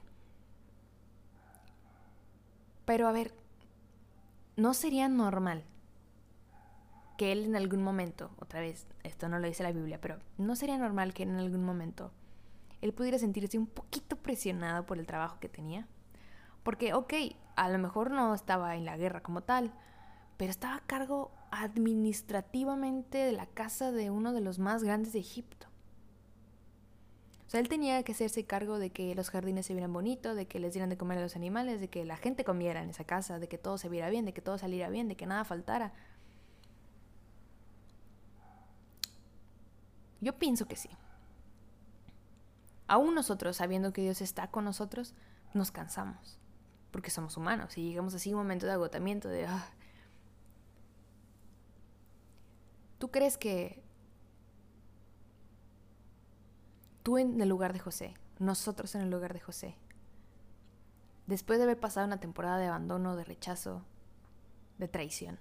Pero 2.85 3.09
a 3.09 3.13
ver, 3.13 3.33
¿no 4.57 4.75
sería 4.75 5.09
normal 5.09 5.65
que 7.17 7.33
él 7.33 7.45
en 7.45 7.57
algún 7.57 7.83
momento, 7.83 8.31
otra 8.41 8.61
vez, 8.61 8.87
esto 9.05 9.29
no 9.29 9.39
lo 9.39 9.47
dice 9.47 9.63
la 9.63 9.73
Biblia, 9.73 10.01
pero 10.01 10.19
no 10.39 10.57
sería 10.57 10.79
normal 10.79 11.15
que 11.15 11.23
en 11.23 11.37
algún 11.37 11.65
momento 11.65 12.13
él 12.81 12.93
pudiera 12.93 13.19
sentirse 13.19 13.59
un 13.59 13.67
poquito 13.67 14.17
presionado 14.17 14.85
por 14.85 14.99
el 14.99 15.07
trabajo 15.07 15.39
que 15.39 15.49
tenía? 15.49 15.87
Porque, 16.63 16.95
ok, 16.95 17.15
a 17.57 17.69
lo 17.69 17.79
mejor 17.79 18.11
no 18.11 18.35
estaba 18.35 18.77
en 18.77 18.85
la 18.85 18.97
guerra 18.97 19.23
como 19.23 19.43
tal, 19.43 19.73
pero 20.37 20.51
estaba 20.51 20.77
a 20.77 20.81
cargo 20.81 21.31
administrativamente 21.53 23.19
de 23.19 23.33
la 23.33 23.47
casa 23.47 23.93
de 23.93 24.11
uno 24.11 24.33
de 24.33 24.41
los 24.41 24.59
más 24.59 24.83
grandes 24.83 25.13
de 25.13 25.21
Egipto. 25.21 25.69
O 27.47 27.51
sea, 27.53 27.61
él 27.61 27.69
tenía 27.69 28.03
que 28.03 28.13
hacerse 28.13 28.47
cargo 28.47 28.79
de 28.79 28.89
que 28.91 29.15
los 29.15 29.29
jardines 29.29 29.67
se 29.67 29.75
vieran 29.75 29.93
bonitos, 29.93 30.35
de 30.35 30.47
que 30.47 30.59
les 30.59 30.73
dieran 30.73 30.89
de 30.89 30.97
comer 30.97 31.19
a 31.19 31.21
los 31.21 31.37
animales, 31.37 31.79
de 31.79 31.89
que 31.89 32.07
la 32.07 32.17
gente 32.17 32.43
comiera 32.45 32.83
en 32.83 32.89
esa 32.89 33.05
casa, 33.05 33.39
de 33.39 33.49
que 33.49 33.59
todo 33.59 33.77
se 33.77 33.91
viera 33.91 34.09
bien, 34.09 34.25
de 34.25 34.33
que 34.33 34.41
todo 34.41 34.57
saliera 34.57 34.89
bien, 34.89 35.09
de 35.09 35.17
que 35.17 35.27
nada 35.27 35.45
faltara. 35.45 35.93
Yo 40.23 40.39
pienso 40.39 40.67
que 40.67 40.77
sí. 40.77 40.89
Aún 42.87 43.15
nosotros, 43.15 43.59
sabiendo 43.59 43.93
que 43.93 44.01
Dios 44.01 44.23
está 44.23 44.51
con 44.51 44.65
nosotros, 44.65 45.15
nos 45.53 45.71
cansamos, 45.71 46.39
porque 46.91 47.11
somos 47.11 47.37
humanos 47.37 47.77
y 47.77 47.83
llegamos 47.83 48.15
así 48.15 48.31
a 48.31 48.37
un 48.37 48.43
momento 48.43 48.65
de 48.65 48.73
agotamiento, 48.73 49.29
de... 49.29 49.47
Ah". 49.47 49.69
¿Tú 53.03 53.11
crees 53.11 53.37
que 53.37 53.83
tú 57.03 57.19
en 57.19 57.41
el 57.41 57.49
lugar 57.49 57.73
de 57.73 57.81
José, 57.81 58.15
nosotros 58.39 58.95
en 58.95 59.01
el 59.01 59.11
lugar 59.11 59.33
de 59.35 59.41
José, 59.41 59.75
después 61.27 61.59
de 61.59 61.65
haber 61.65 61.81
pasado 61.81 62.07
una 62.07 62.21
temporada 62.21 62.59
de 62.59 62.67
abandono, 62.67 63.17
de 63.17 63.25
rechazo, 63.25 63.85
de 64.79 64.87
traición, 64.87 65.41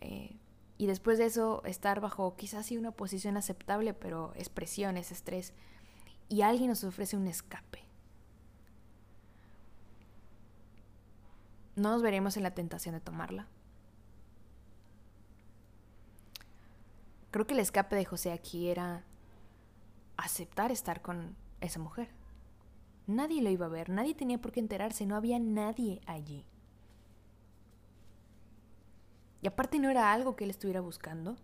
eh, 0.00 0.36
y 0.76 0.86
después 0.86 1.18
de 1.18 1.26
eso 1.26 1.62
estar 1.64 2.00
bajo 2.00 2.34
quizás 2.34 2.66
sí 2.66 2.76
una 2.76 2.90
posición 2.90 3.36
aceptable, 3.36 3.94
pero 3.94 4.32
es 4.34 4.48
presión, 4.48 4.96
es 4.96 5.12
estrés, 5.12 5.52
y 6.28 6.42
alguien 6.42 6.70
nos 6.70 6.82
ofrece 6.82 7.16
un 7.16 7.28
escape. 7.28 7.84
¿No 11.76 11.90
nos 11.90 12.02
veremos 12.02 12.36
en 12.36 12.42
la 12.42 12.56
tentación 12.56 12.96
de 12.96 13.00
tomarla? 13.00 13.46
Creo 17.36 17.46
que 17.46 17.52
el 17.52 17.60
escape 17.60 17.94
de 17.96 18.06
José 18.06 18.32
aquí 18.32 18.70
era 18.70 19.04
aceptar 20.16 20.72
estar 20.72 21.02
con 21.02 21.36
esa 21.60 21.78
mujer. 21.78 22.08
Nadie 23.06 23.42
lo 23.42 23.50
iba 23.50 23.66
a 23.66 23.68
ver, 23.68 23.90
nadie 23.90 24.14
tenía 24.14 24.40
por 24.40 24.52
qué 24.52 24.60
enterarse, 24.60 25.04
no 25.04 25.16
había 25.16 25.38
nadie 25.38 26.00
allí. 26.06 26.46
Y 29.42 29.48
aparte 29.48 29.78
no 29.78 29.90
era 29.90 30.14
algo 30.14 30.34
que 30.34 30.44
él 30.44 30.50
estuviera 30.50 30.80
buscando. 30.80 31.36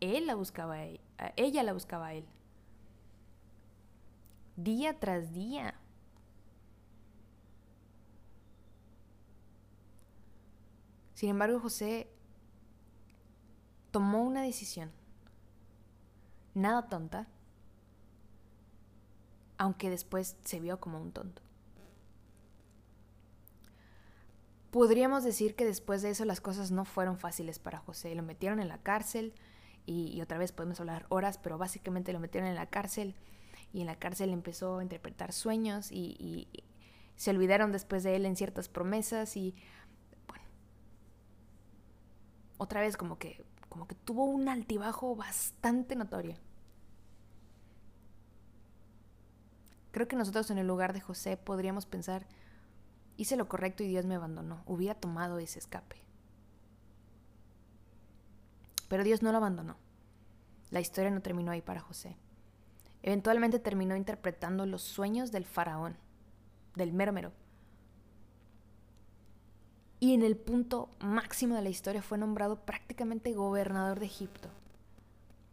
Él 0.00 0.26
la 0.26 0.34
buscaba 0.34 0.76
a 0.76 1.32
ella, 1.36 1.62
la 1.62 1.74
buscaba 1.74 2.06
a 2.06 2.14
él. 2.14 2.24
Día 4.56 4.98
tras 4.98 5.34
día. 5.34 5.74
Sin 11.12 11.28
embargo, 11.28 11.60
José 11.60 12.08
tomó 13.90 14.22
una 14.22 14.40
decisión. 14.40 15.03
Nada 16.54 16.88
tonta, 16.88 17.26
aunque 19.58 19.90
después 19.90 20.36
se 20.44 20.60
vio 20.60 20.80
como 20.80 21.00
un 21.00 21.12
tonto. 21.12 21.42
Podríamos 24.70 25.22
decir 25.22 25.54
que 25.54 25.64
después 25.64 26.02
de 26.02 26.10
eso 26.10 26.24
las 26.24 26.40
cosas 26.40 26.70
no 26.70 26.84
fueron 26.84 27.16
fáciles 27.16 27.58
para 27.58 27.78
José. 27.78 28.14
Lo 28.14 28.22
metieron 28.22 28.58
en 28.58 28.68
la 28.68 28.78
cárcel 28.78 29.34
y, 29.86 30.20
otra 30.20 30.38
vez 30.38 30.52
podemos 30.52 30.80
hablar 30.80 31.06
horas, 31.10 31.38
pero 31.38 31.58
básicamente 31.58 32.12
lo 32.12 32.18
metieron 32.18 32.48
en 32.48 32.56
la 32.56 32.66
cárcel 32.66 33.14
y 33.72 33.80
en 33.82 33.86
la 33.86 33.96
cárcel 33.96 34.30
empezó 34.30 34.78
a 34.78 34.82
interpretar 34.82 35.32
sueños 35.32 35.92
y, 35.92 36.16
y 36.18 36.64
se 37.16 37.30
olvidaron 37.30 37.70
después 37.70 38.02
de 38.02 38.16
él 38.16 38.26
en 38.26 38.36
ciertas 38.36 38.68
promesas 38.68 39.36
y 39.36 39.54
bueno, 40.26 40.44
otra 42.58 42.80
vez 42.80 42.96
como 42.96 43.18
que, 43.18 43.44
como 43.74 43.88
que 43.88 43.96
tuvo 43.96 44.24
un 44.26 44.48
altibajo 44.48 45.16
bastante 45.16 45.96
notorio. 45.96 46.36
Creo 49.90 50.06
que 50.06 50.14
nosotros 50.14 50.48
en 50.52 50.58
el 50.58 50.66
lugar 50.68 50.92
de 50.92 51.00
José 51.00 51.36
podríamos 51.36 51.84
pensar, 51.84 52.24
Hice 53.16 53.36
lo 53.36 53.48
correcto 53.48 53.82
y 53.82 53.88
Dios 53.88 54.06
me 54.06 54.14
abandonó. 54.14 54.62
Hubiera 54.64 54.94
tomado 54.94 55.38
ese 55.38 55.58
escape. 55.58 55.96
Pero 58.88 59.02
Dios 59.02 59.22
no 59.22 59.32
lo 59.32 59.38
abandonó. 59.38 59.76
La 60.70 60.78
historia 60.78 61.10
no 61.10 61.20
terminó 61.20 61.50
ahí 61.50 61.60
para 61.60 61.80
José. 61.80 62.16
Eventualmente 63.02 63.58
terminó 63.58 63.96
interpretando 63.96 64.66
los 64.66 64.82
sueños 64.82 65.32
del 65.32 65.46
faraón, 65.46 65.96
del 66.76 66.92
mérmero. 66.92 67.32
Y 70.00 70.14
en 70.14 70.22
el 70.22 70.36
punto 70.36 70.90
máximo 71.00 71.54
de 71.54 71.62
la 71.62 71.70
historia 71.70 72.02
fue 72.02 72.18
nombrado 72.18 72.56
prácticamente 72.56 73.32
gobernador 73.32 74.00
de 74.00 74.06
Egipto. 74.06 74.48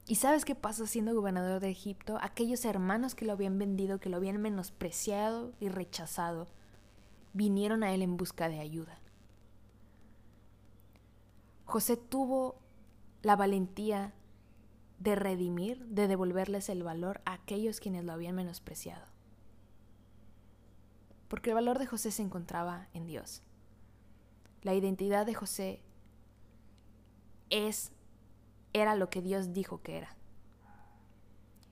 ¿Y 0.07 0.15
sabes 0.15 0.43
qué 0.43 0.55
pasó 0.55 0.87
siendo 0.87 1.13
gobernador 1.13 1.61
de 1.61 1.69
Egipto? 1.69 2.17
Aquellos 2.21 2.65
hermanos 2.65 3.15
que 3.15 3.25
lo 3.25 3.31
habían 3.31 3.57
vendido, 3.57 3.99
que 3.99 4.09
lo 4.09 4.17
habían 4.17 4.41
menospreciado 4.41 5.53
y 5.59 5.69
rechazado, 5.69 6.47
vinieron 7.33 7.83
a 7.83 7.93
él 7.93 8.01
en 8.01 8.17
busca 8.17 8.49
de 8.49 8.59
ayuda. 8.59 8.99
José 11.65 11.95
tuvo 11.95 12.55
la 13.21 13.37
valentía 13.37 14.13
de 14.99 15.15
redimir, 15.15 15.85
de 15.85 16.07
devolverles 16.07 16.67
el 16.69 16.83
valor 16.83 17.21
a 17.25 17.33
aquellos 17.33 17.79
quienes 17.79 18.03
lo 18.03 18.11
habían 18.11 18.35
menospreciado. 18.35 19.05
Porque 21.29 21.51
el 21.51 21.55
valor 21.55 21.79
de 21.79 21.87
José 21.87 22.11
se 22.11 22.21
encontraba 22.21 22.87
en 22.93 23.07
Dios. 23.07 23.41
La 24.63 24.73
identidad 24.73 25.25
de 25.25 25.33
José 25.33 25.81
es 27.49 27.91
era 28.73 28.95
lo 28.95 29.09
que 29.09 29.21
Dios 29.21 29.53
dijo 29.53 29.81
que 29.81 29.97
era. 29.97 30.15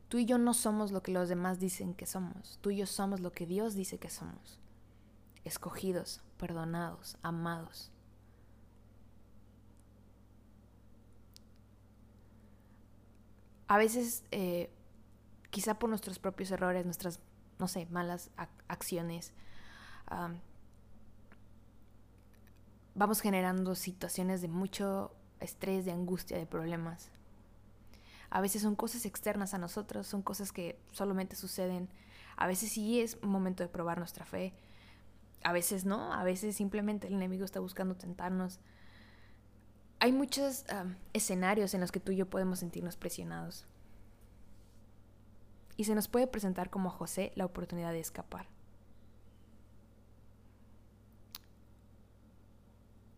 Tú 0.10 0.18
y 0.18 0.26
yo 0.26 0.38
no 0.38 0.54
somos 0.54 0.92
lo 0.92 1.04
que 1.04 1.12
los 1.12 1.30
demás 1.30 1.60
dicen 1.60 1.94
que 1.94 2.06
somos. 2.06 2.58
Tú 2.62 2.72
y 2.72 2.78
yo 2.78 2.86
somos 2.86 3.20
lo 3.20 3.32
que 3.32 3.46
Dios 3.46 3.76
dice 3.76 4.00
que 4.00 4.10
somos 4.10 4.60
escogidos, 5.44 6.22
perdonados, 6.38 7.18
amados. 7.22 7.92
A 13.68 13.78
veces, 13.78 14.24
eh, 14.32 14.72
quizá 15.52 15.78
por 15.78 15.90
nuestros 15.90 16.20
propios 16.20 16.52
errores, 16.52 16.86
nuestras, 16.86 17.20
no 17.60 17.68
sé, 17.68 17.86
malas 17.88 18.32
acciones, 18.68 19.34
vamos 23.00 23.22
generando 23.22 23.76
situaciones 23.76 24.42
de 24.42 24.50
mucho 24.50 25.16
estrés, 25.40 25.86
de 25.86 25.94
angustia, 25.94 26.38
de 26.38 26.46
problemas. 26.46 27.10
A 28.30 28.42
veces 28.42 28.62
son 28.62 28.76
cosas 28.76 29.06
externas 29.06 29.54
a 29.54 29.58
nosotros, 29.58 30.06
son 30.06 30.22
cosas 30.22 30.52
que 30.52 30.78
solamente 30.92 31.38
suceden. 31.38 31.88
A 32.36 32.46
veces 32.46 32.74
sí 32.74 33.00
es 33.00 33.24
momento 33.24 33.64
de 33.64 33.70
probar 33.70 34.00
nuestra 34.00 34.26
fe, 34.26 34.54
a 35.44 35.54
veces 35.54 35.86
no, 35.86 36.14
a 36.14 36.26
veces 36.26 36.58
simplemente 36.58 37.08
el 37.08 37.14
enemigo 37.14 37.46
está 37.46 37.62
buscando 37.62 37.96
tentarnos. 37.96 38.60
Hay 40.02 40.12
muchos 40.12 40.66
escenarios 41.14 41.74
en 41.74 41.80
los 41.80 41.94
que 41.94 42.02
tú 42.02 42.12
y 42.12 42.18
yo 42.18 42.30
podemos 42.30 42.60
sentirnos 42.60 42.98
presionados. 42.98 43.66
Y 45.78 45.86
se 45.86 45.96
nos 45.96 46.10
puede 46.10 46.28
presentar 46.28 46.70
como 46.70 46.90
a 46.90 46.92
José 46.92 47.32
la 47.36 47.46
oportunidad 47.46 47.94
de 47.94 48.02
escapar. 48.02 48.48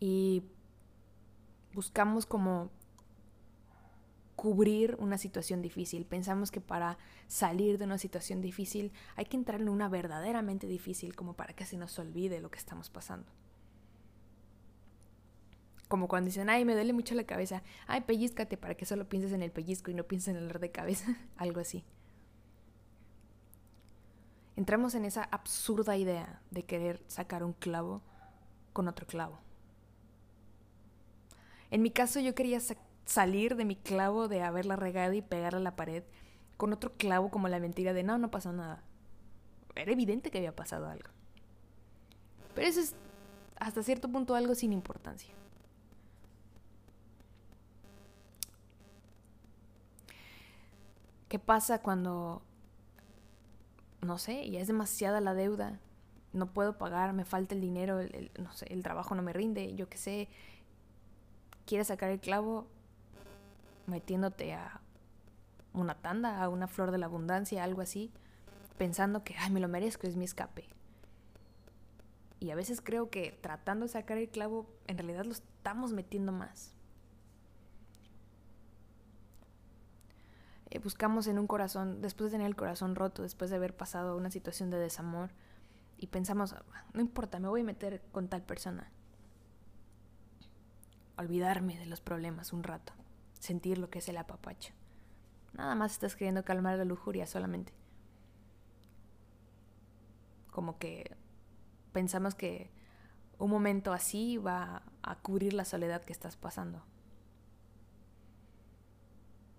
Y 0.02 0.44
buscamos 1.74 2.26
como 2.26 2.70
cubrir 4.36 4.98
una 5.00 5.20
situación 5.20 5.62
difícil. 5.62 6.04
Pensamos 6.04 6.50
que 6.50 6.62
para 6.62 6.98
salir 7.28 7.78
de 7.78 7.86
una 7.86 8.00
situación 8.00 8.42
difícil 8.42 8.92
hay 9.16 9.26
que 9.26 9.38
entrar 9.38 9.62
en 9.62 9.70
una 9.70 9.88
verdaderamente 9.88 10.66
difícil 10.66 11.16
como 11.16 11.34
para 11.36 11.54
que 11.54 11.64
se 11.64 11.78
nos 11.78 12.00
olvide 12.00 12.42
lo 12.42 12.50
que 12.50 12.58
estamos 12.58 12.90
pasando. 12.90 13.32
Como 15.88 16.08
cuando 16.08 16.26
dicen, 16.26 16.50
ay, 16.50 16.66
me 16.66 16.74
duele 16.74 16.92
mucho 16.92 17.14
la 17.14 17.26
cabeza, 17.26 17.62
ay, 17.86 18.02
pellizcate 18.02 18.58
para 18.58 18.74
que 18.74 18.88
solo 18.88 19.08
pienses 19.08 19.32
en 19.34 19.44
el 19.44 19.52
pellizco 19.52 19.92
y 19.92 19.94
no 19.94 20.06
pienses 20.06 20.30
en 20.30 20.38
el 20.38 20.48
dolor 20.48 20.60
de 20.60 20.72
cabeza, 20.72 21.16
algo 21.38 21.60
así. 21.60 21.86
Entramos 24.56 24.96
en 24.96 25.06
esa 25.06 25.26
absurda 25.26 25.98
idea 25.98 26.42
de 26.50 26.64
querer 26.64 27.04
sacar 27.06 27.44
un 27.44 27.54
clavo 27.54 28.02
con 28.74 28.88
otro 28.88 29.06
clavo. 29.06 29.38
En 31.72 31.82
mi 31.82 31.90
caso 31.90 32.20
yo 32.20 32.36
quería 32.36 32.60
salir 33.06 33.56
de 33.56 33.66
mi 33.66 33.76
clavo 33.76 34.28
de 34.28 34.44
haberla 34.44 34.76
regado 34.76 35.14
y 35.14 35.22
pegarla 35.22 35.60
a 35.60 35.64
la 35.64 35.76
pared 35.76 36.04
con 36.58 36.74
otro 36.74 36.94
clavo 36.94 37.32
como 37.32 37.48
la 37.48 37.60
mentira 37.60 37.94
de 37.94 38.04
no, 38.04 38.18
no 38.18 38.30
pasó 38.30 38.54
nada. 38.54 38.84
Era 39.76 39.92
evidente 39.92 40.30
que 40.30 40.38
había 40.38 40.56
pasado 40.56 40.88
algo. 40.88 41.10
Pero 42.54 42.68
eso 42.68 42.82
es 42.82 42.94
hasta 43.60 43.84
cierto 43.84 44.12
punto 44.12 44.36
algo 44.36 44.54
sin 44.54 44.74
importancia. 44.74 45.34
¿Qué 51.30 51.40
pasa 51.40 51.82
cuando, 51.82 52.42
no 54.02 54.18
sé, 54.18 54.50
ya 54.50 54.60
es 54.60 54.68
demasiada 54.68 55.22
la 55.22 55.34
deuda? 55.34 55.80
No 56.34 56.52
puedo 56.52 56.78
pagar, 56.78 57.14
me 57.14 57.24
falta 57.24 57.56
el 57.56 57.62
dinero, 57.62 58.00
el, 58.02 58.32
no 58.38 58.52
sé, 58.52 58.66
el 58.70 58.84
trabajo 58.84 59.16
no 59.16 59.22
me 59.22 59.32
rinde, 59.32 59.74
yo 59.76 59.88
qué 59.88 59.98
sé. 59.98 60.30
¿Quieres 61.66 61.88
sacar 61.88 62.10
el 62.10 62.20
clavo 62.20 62.68
metiéndote 63.88 64.54
a 64.54 64.82
una 65.74 65.96
tanda, 65.96 66.42
a 66.42 66.50
una 66.50 66.68
flor 66.68 66.92
de 66.92 66.98
la 66.98 67.06
abundancia, 67.06 67.64
algo 67.64 67.82
así, 67.82 68.12
pensando 68.78 69.24
que, 69.24 69.36
ay, 69.38 69.52
me 69.52 69.60
lo 69.60 69.68
merezco, 69.68 70.08
es 70.08 70.16
mi 70.16 70.26
escape? 70.26 70.68
Y 72.40 72.50
a 72.50 72.56
veces 72.56 72.82
creo 72.82 73.10
que 73.10 73.38
tratando 73.42 73.86
de 73.86 73.92
sacar 73.92 74.18
el 74.18 74.30
clavo, 74.30 74.66
en 74.88 74.98
realidad 74.98 75.26
lo 75.26 75.32
estamos 75.32 75.94
metiendo 75.94 76.32
más. 76.32 76.74
Eh, 80.72 80.80
buscamos 80.80 81.28
en 81.28 81.38
un 81.38 81.48
corazón, 81.48 82.02
después 82.02 82.32
de 82.32 82.38
tener 82.38 82.48
el 82.48 82.56
corazón 82.56 82.96
roto, 82.96 83.22
después 83.22 83.50
de 83.50 83.58
haber 83.58 83.76
pasado 83.76 84.18
una 84.18 84.32
situación 84.32 84.70
de 84.72 84.78
desamor, 84.78 85.30
y 85.98 86.08
pensamos, 86.08 86.56
no 86.94 87.02
importa, 87.02 87.40
me 87.40 87.48
voy 87.48 87.62
a 87.62 87.66
meter 87.66 88.02
con 88.12 88.28
tal 88.28 88.42
persona. 88.42 88.90
Olvidarme 91.18 91.78
de 91.78 91.86
los 91.86 92.02
problemas 92.02 92.54
un 92.54 92.64
rato, 92.64 92.94
sentir 93.40 93.78
lo 93.78 93.90
que 93.90 94.00
es 94.00 94.10
el 94.10 94.18
apapacho. 94.18 94.74
Nada 95.54 95.76
más 95.76 95.92
estás 95.92 96.16
queriendo 96.16 96.44
calmar 96.44 96.78
la 96.78 96.86
lujuria 96.86 97.28
solamente. 97.28 97.74
Como 100.50 100.78
que 100.78 101.16
pensamos 101.92 102.36
que 102.36 102.72
un 103.38 103.50
momento 103.50 103.94
así 103.94 104.38
va 104.38 104.84
a 105.02 105.16
cubrir 105.20 105.54
la 105.54 105.66
soledad 105.66 106.04
que 106.04 106.14
estás 106.14 106.38
pasando. 106.38 106.84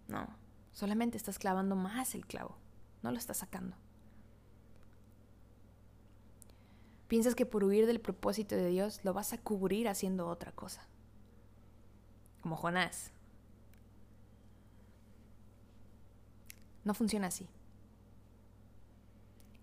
No, 0.08 0.28
solamente 0.72 1.16
estás 1.16 1.38
clavando 1.38 1.74
más 1.74 2.14
el 2.14 2.26
clavo, 2.26 2.56
no 3.02 3.10
lo 3.10 3.18
estás 3.18 3.38
sacando. 3.38 3.76
Piensas 7.08 7.34
que 7.34 7.44
por 7.44 7.64
huir 7.64 7.86
del 7.86 8.00
propósito 8.00 8.54
de 8.54 8.68
Dios 8.68 9.00
lo 9.04 9.12
vas 9.12 9.32
a 9.32 9.38
cubrir 9.38 9.88
haciendo 9.88 10.28
otra 10.28 10.52
cosa. 10.52 10.86
Como 12.42 12.56
Jonás. 12.56 13.12
No 16.84 16.94
funciona 16.94 17.28
así. 17.28 17.48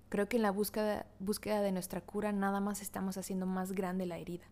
Creo 0.10 0.28
que 0.28 0.38
en 0.38 0.44
la 0.44 0.52
búsqueda, 0.52 1.06
búsqueda 1.20 1.62
de 1.62 1.72
nuestra 1.72 2.02
cura 2.02 2.32
nada 2.32 2.60
más 2.60 2.82
estamos 2.82 3.18
haciendo 3.18 3.46
más 3.46 3.74
grande 3.74 4.08
la 4.08 4.18
herida. 4.18 4.46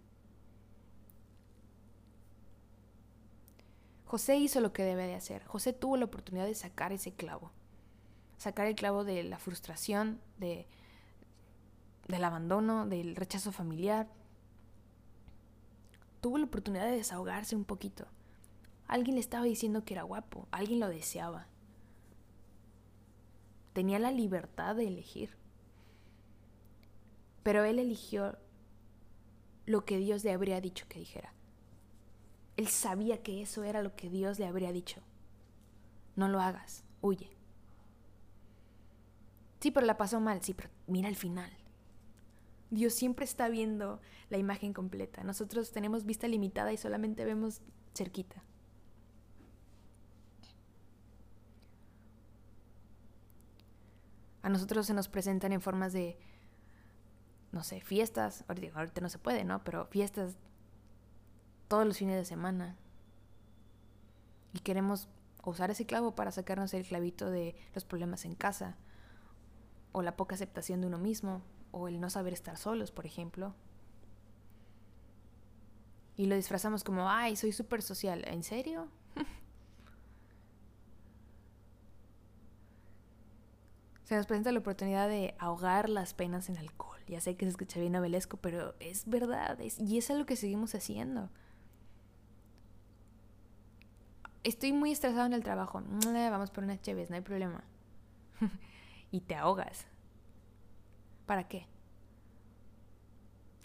José 4.05 4.37
hizo 4.37 4.61
lo 4.61 4.71
que 4.71 4.83
debe 4.83 5.07
de 5.07 5.15
hacer. 5.15 5.43
José 5.45 5.73
tuvo 5.73 5.97
la 5.97 6.05
oportunidad 6.05 6.45
de 6.45 6.55
sacar 6.55 6.93
ese 6.93 7.11
clavo. 7.11 7.51
Sacar 8.37 8.67
el 8.67 8.75
clavo 8.75 9.03
de 9.03 9.23
la 9.23 9.39
frustración, 9.39 10.21
de, 10.37 10.67
del 12.07 12.23
abandono, 12.23 12.87
del 12.87 13.15
rechazo 13.15 13.51
familiar. 13.51 14.07
Tuvo 16.21 16.37
la 16.37 16.45
oportunidad 16.45 16.85
de 16.85 16.97
desahogarse 16.97 17.55
un 17.55 17.65
poquito. 17.65 18.05
Alguien 18.87 19.15
le 19.15 19.21
estaba 19.21 19.43
diciendo 19.43 19.83
que 19.83 19.93
era 19.93 20.03
guapo, 20.03 20.47
alguien 20.51 20.79
lo 20.79 20.87
deseaba. 20.87 21.47
Tenía 23.73 23.99
la 23.99 24.11
libertad 24.11 24.75
de 24.75 24.87
elegir. 24.87 25.35
Pero 27.43 27.63
él 27.63 27.79
eligió 27.79 28.37
lo 29.65 29.85
que 29.85 29.97
Dios 29.97 30.23
le 30.23 30.31
habría 30.31 30.61
dicho 30.61 30.85
que 30.87 30.99
dijera. 30.99 31.33
Él 32.55 32.67
sabía 32.67 33.21
que 33.21 33.41
eso 33.41 33.63
era 33.63 33.83
lo 33.83 33.95
que 33.95 34.09
Dios 34.09 34.39
le 34.39 34.47
habría 34.47 34.71
dicho. 34.71 35.01
No 36.15 36.27
lo 36.27 36.39
hagas, 36.41 36.83
huye. 37.01 37.29
Sí, 39.59 39.71
pero 39.71 39.85
la 39.85 39.97
pasó 39.97 40.19
mal, 40.19 40.41
sí, 40.41 40.53
pero 40.53 40.69
mira 40.87 41.09
el 41.09 41.15
final. 41.15 41.51
Dios 42.69 42.93
siempre 42.93 43.25
está 43.25 43.49
viendo 43.49 44.01
la 44.29 44.37
imagen 44.37 44.73
completa. 44.73 45.23
Nosotros 45.23 45.71
tenemos 45.71 46.05
vista 46.05 46.27
limitada 46.27 46.73
y 46.73 46.77
solamente 46.77 47.25
vemos 47.25 47.61
cerquita. 47.93 48.43
A 54.47 54.49
nosotros 54.49 54.85
se 54.85 54.93
nos 54.93 55.09
presentan 55.09 55.51
en 55.51 55.59
formas 55.59 55.91
de 55.91 56.17
no 57.51 57.65
sé, 57.65 57.81
fiestas, 57.81 58.45
ahorita, 58.47 59.01
no 59.01 59.09
se 59.09 59.19
puede, 59.19 59.43
¿no? 59.43 59.61
Pero 59.65 59.87
fiestas 59.87 60.37
todos 61.67 61.85
los 61.85 61.97
fines 61.97 62.15
de 62.15 62.23
semana. 62.23 62.77
Y 64.53 64.59
queremos 64.59 65.09
usar 65.43 65.69
ese 65.69 65.85
clavo 65.85 66.15
para 66.15 66.31
sacarnos 66.31 66.73
el 66.73 66.87
clavito 66.87 67.29
de 67.29 67.57
los 67.75 67.83
problemas 67.83 68.23
en 68.23 68.35
casa, 68.35 68.77
o 69.91 70.01
la 70.01 70.15
poca 70.15 70.35
aceptación 70.35 70.79
de 70.79 70.87
uno 70.87 70.97
mismo, 70.97 71.41
o 71.71 71.89
el 71.89 71.99
no 71.99 72.09
saber 72.09 72.31
estar 72.31 72.55
solos, 72.55 72.93
por 72.93 73.05
ejemplo. 73.05 73.53
Y 76.15 76.27
lo 76.27 76.37
disfrazamos 76.37 76.85
como, 76.85 77.09
ay, 77.09 77.35
soy 77.35 77.51
súper 77.51 77.81
social. 77.81 78.23
¿En 78.25 78.43
serio? 78.43 78.87
Se 84.07 84.15
nos 84.15 84.25
presenta 84.25 84.51
la 84.51 84.59
oportunidad 84.59 85.07
de 85.09 85.35
ahogar 85.37 85.89
las 85.89 86.13
penas 86.13 86.49
en 86.49 86.57
alcohol 86.57 86.97
ya 87.07 87.21
sé 87.21 87.35
que 87.37 87.45
se 87.45 87.51
escucha 87.51 87.79
bien 87.79 87.93
novelesco, 87.93 88.37
pero 88.37 88.75
es 88.79 89.07
verdad, 89.07 89.57
y 89.59 89.97
es 89.97 90.11
algo 90.11 90.25
que 90.25 90.35
seguimos 90.35 90.75
haciendo. 90.75 91.29
Estoy 94.43 94.73
muy 94.73 94.91
estresado 94.91 95.25
en 95.25 95.33
el 95.33 95.43
trabajo. 95.43 95.81
Vamos 96.05 96.51
por 96.51 96.63
unas 96.63 96.81
cheves, 96.81 97.09
no 97.09 97.15
hay 97.15 97.21
problema. 97.21 97.63
y 99.11 99.21
te 99.21 99.35
ahogas. 99.35 99.85
¿Para 101.25 101.47
qué? 101.47 101.65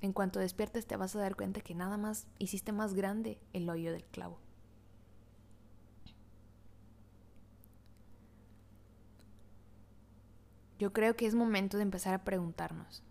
En 0.01 0.13
cuanto 0.13 0.41
despiertes 0.41 0.87
te 0.87 0.97
vas 0.97 1.15
a 1.15 1.21
dar 1.21 1.37
cuenta 1.37 1.61
que 1.61 1.75
nada 1.75 1.97
más 1.97 2.27
hiciste 2.39 2.73
más 2.73 2.95
grande 2.95 3.39
el 3.53 3.69
hoyo 3.71 3.93
del 3.93 4.05
clavo. 4.05 4.39
Yo 10.83 10.93
creo 10.93 11.15
que 11.15 11.27
es 11.27 11.37
momento 11.37 11.77
de 11.77 11.85
empezar 11.85 12.13
a 12.13 12.25
preguntarnos, 12.25 13.05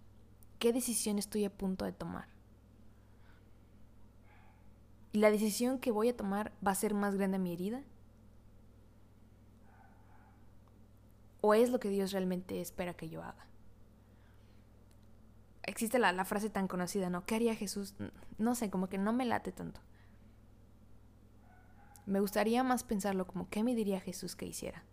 qué 0.59 0.73
decisión 0.73 1.17
estoy 1.17 1.45
a 1.45 1.49
punto 1.49 1.85
de 1.85 1.93
tomar. 1.93 2.27
¿Y 5.13 5.19
la 5.19 5.31
decisión 5.31 5.79
que 5.79 5.89
voy 5.89 6.09
a 6.09 6.17
tomar 6.17 6.51
va 6.67 6.71
a 6.71 6.75
ser 6.75 6.93
más 6.93 7.15
grande 7.15 7.39
mi 7.39 7.53
herida? 7.53 7.81
¿O 11.39 11.53
es 11.53 11.69
lo 11.69 11.79
que 11.79 11.87
Dios 11.87 12.11
realmente 12.11 12.59
espera 12.59 12.93
que 12.93 13.07
yo 13.07 13.23
haga? 13.23 13.47
Existe 15.63 15.97
la, 15.97 16.11
la 16.11 16.25
frase 16.25 16.49
tan 16.49 16.67
conocida, 16.67 17.09
¿no? 17.09 17.25
¿Qué 17.25 17.35
haría 17.35 17.55
Jesús? 17.55 17.95
No 18.37 18.53
sé, 18.53 18.69
como 18.69 18.89
que 18.89 18.97
no 18.97 19.13
me 19.13 19.23
late 19.23 19.53
tanto. 19.53 19.79
Me 22.05 22.19
gustaría 22.19 22.63
más 22.63 22.83
pensarlo 22.83 23.25
como, 23.27 23.49
¿qué 23.49 23.63
me 23.63 23.75
diría 23.75 24.01
Jesús 24.01 24.35
que 24.35 24.45
hiciera? 24.45 24.83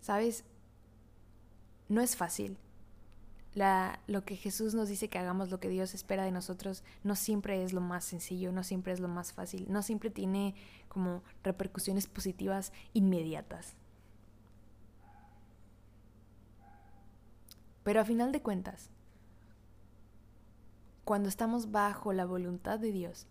¿Sabes? 0.00 0.44
No 1.88 2.00
es 2.00 2.16
fácil. 2.16 2.58
Lo 4.06 4.24
que 4.24 4.36
Jesús 4.36 4.74
nos 4.74 4.88
dice 4.88 5.08
que 5.08 5.18
hagamos, 5.18 5.50
lo 5.50 5.58
que 5.58 5.68
Dios 5.68 5.94
espera 5.94 6.24
de 6.24 6.30
nosotros, 6.30 6.84
no 7.02 7.16
siempre 7.16 7.64
es 7.64 7.72
lo 7.72 7.80
más 7.80 8.04
sencillo, 8.04 8.52
no 8.52 8.62
siempre 8.62 8.92
es 8.92 9.00
lo 9.00 9.08
más 9.08 9.32
fácil, 9.32 9.66
no 9.68 9.82
siempre 9.82 10.08
tiene 10.08 10.54
como 10.88 11.22
repercusiones 11.42 12.06
positivas 12.06 12.72
inmediatas. 12.92 13.74
Pero 17.82 18.00
a 18.00 18.04
final 18.04 18.30
de 18.30 18.40
cuentas, 18.40 18.88
cuando 21.04 21.28
estamos 21.28 21.72
bajo 21.72 22.12
la 22.12 22.26
voluntad 22.26 22.78
de 22.78 22.92
Dios, 22.92 23.26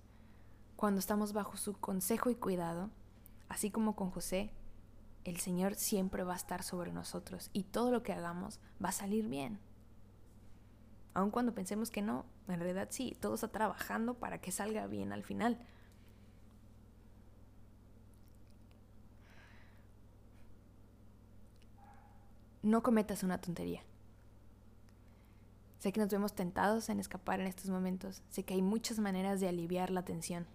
cuando 0.76 1.00
estamos 1.00 1.32
bajo 1.32 1.56
su 1.56 1.74
consejo 1.74 2.30
y 2.30 2.36
cuidado, 2.36 2.90
así 3.48 3.72
como 3.72 3.96
con 3.96 4.12
José, 4.12 4.52
el 5.30 5.40
Señor 5.40 5.76
siempre 5.76 6.24
va 6.24 6.34
a 6.34 6.38
estar 6.38 6.64
sobre 6.64 6.92
nosotros 6.92 7.50
y 7.54 7.64
todo 7.64 7.92
lo 7.92 8.04
que 8.04 8.14
hagamos 8.14 8.60
va 8.84 8.90
a 8.90 8.94
salir 8.94 9.28
bien. 9.28 9.60
Aun 11.14 11.32
cuando 11.32 11.54
pensemos 11.54 11.92
que 11.92 12.02
no, 12.02 12.26
en 12.48 12.60
realidad 12.60 12.88
sí, 12.92 13.18
todo 13.20 13.36
está 13.36 13.50
trabajando 13.50 14.16
para 14.16 14.40
que 14.40 14.52
salga 14.52 14.88
bien 14.88 15.12
al 15.12 15.24
final. 15.24 15.60
No 22.62 22.84
cometas 22.84 23.24
una 23.24 23.40
tontería. 23.40 23.82
Sé 25.80 25.94
que 25.94 26.02
nos 26.02 26.10
vemos 26.10 26.34
tentados 26.34 26.90
en 26.90 27.00
escapar 27.00 27.40
en 27.40 27.48
estos 27.48 27.70
momentos. 27.70 28.22
Sé 28.30 28.44
que 28.44 28.54
hay 28.54 28.62
muchas 28.62 29.00
maneras 29.00 29.40
de 29.40 29.48
aliviar 29.48 29.92
la 29.92 30.04
tensión. 30.04 30.46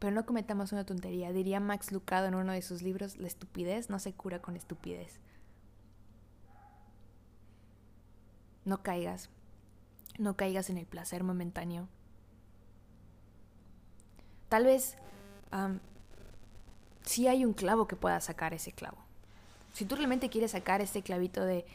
Pero 0.00 0.12
no 0.12 0.26
cometamos 0.26 0.72
una 0.72 0.84
tontería. 0.84 1.30
Diría 1.30 1.60
Max 1.60 1.92
Lucado 1.92 2.26
en 2.26 2.34
uno 2.34 2.52
de 2.52 2.62
sus 2.62 2.82
libros, 2.82 3.16
la 3.18 3.28
estupidez 3.28 3.90
no 3.90 3.98
se 4.00 4.12
cura 4.12 4.40
con 4.40 4.56
estupidez. 4.56 5.20
No 8.64 8.82
caigas. 8.82 9.28
No 10.18 10.36
caigas 10.36 10.70
en 10.70 10.78
el 10.78 10.86
placer 10.86 11.22
momentáneo. 11.22 11.86
Tal 14.48 14.64
vez 14.64 14.96
si 17.04 17.28
hay 17.28 17.44
un 17.44 17.52
clavo 17.52 17.86
que 17.86 17.96
pueda 17.96 18.20
sacar 18.20 18.54
ese 18.54 18.72
clavo. 18.72 18.98
Si 19.72 19.84
tú 19.84 19.96
realmente 19.96 20.30
quieres 20.30 20.52
sacar 20.52 20.80
este 20.80 21.02
clavito 21.02 21.44
de, 21.44 21.66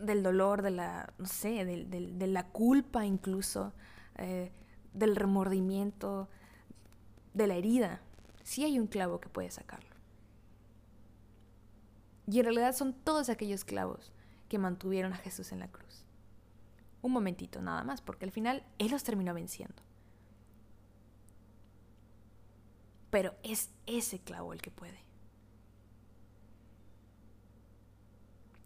del 0.00 0.22
dolor, 0.22 0.62
de 0.62 0.70
la, 0.70 1.12
no 1.18 1.26
sé, 1.26 1.64
de, 1.64 2.26
la 2.26 2.46
culpa 2.46 3.06
incluso, 3.06 3.72
eh, 4.16 4.50
del 4.92 5.16
remordimiento, 5.16 6.28
de 7.38 7.46
la 7.46 7.54
herida, 7.54 8.00
sí 8.42 8.64
hay 8.64 8.78
un 8.78 8.88
clavo 8.88 9.20
que 9.20 9.28
puede 9.28 9.50
sacarlo. 9.50 9.94
Y 12.26 12.40
en 12.40 12.44
realidad 12.44 12.74
son 12.74 12.92
todos 12.92 13.30
aquellos 13.30 13.64
clavos 13.64 14.12
que 14.48 14.58
mantuvieron 14.58 15.12
a 15.12 15.16
Jesús 15.16 15.52
en 15.52 15.60
la 15.60 15.68
cruz. 15.68 16.04
Un 17.00 17.12
momentito 17.12 17.62
nada 17.62 17.84
más, 17.84 18.02
porque 18.02 18.24
al 18.24 18.32
final 18.32 18.64
Él 18.78 18.90
los 18.90 19.04
terminó 19.04 19.32
venciendo. 19.32 19.82
Pero 23.10 23.34
es 23.42 23.70
ese 23.86 24.18
clavo 24.18 24.52
el 24.52 24.60
que 24.60 24.70
puede. 24.70 24.98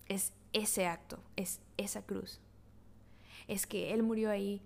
Es 0.08 0.32
ese 0.52 0.86
acto, 0.86 1.20
es 1.36 1.60
esa 1.76 2.02
cruz. 2.02 2.40
Es 3.48 3.66
que 3.66 3.92
Él 3.92 4.02
murió 4.02 4.30
ahí, 4.30 4.62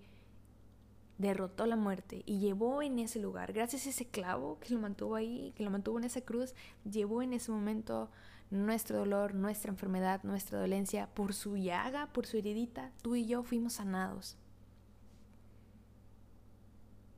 derrotó 1.17 1.65
la 1.65 1.75
muerte 1.75 2.23
y 2.25 2.39
llevó 2.39 2.81
en 2.81 2.99
ese 2.99 3.19
lugar, 3.19 3.53
gracias 3.53 3.87
a 3.87 3.89
ese 3.89 4.05
clavo 4.07 4.59
que 4.59 4.73
lo 4.73 4.79
mantuvo 4.79 5.15
ahí, 5.15 5.53
que 5.55 5.63
lo 5.63 5.71
mantuvo 5.71 5.97
en 5.97 6.03
esa 6.03 6.21
cruz, 6.21 6.53
llevó 6.89 7.21
en 7.21 7.33
ese 7.33 7.51
momento 7.51 8.09
nuestro 8.49 8.99
dolor, 8.99 9.33
nuestra 9.33 9.71
enfermedad, 9.71 10.23
nuestra 10.23 10.59
dolencia, 10.59 11.09
por 11.13 11.33
su 11.33 11.57
llaga, 11.57 12.07
por 12.13 12.25
su 12.25 12.37
heridita, 12.37 12.91
tú 13.01 13.15
y 13.15 13.25
yo 13.25 13.43
fuimos 13.43 13.73
sanados. 13.73 14.37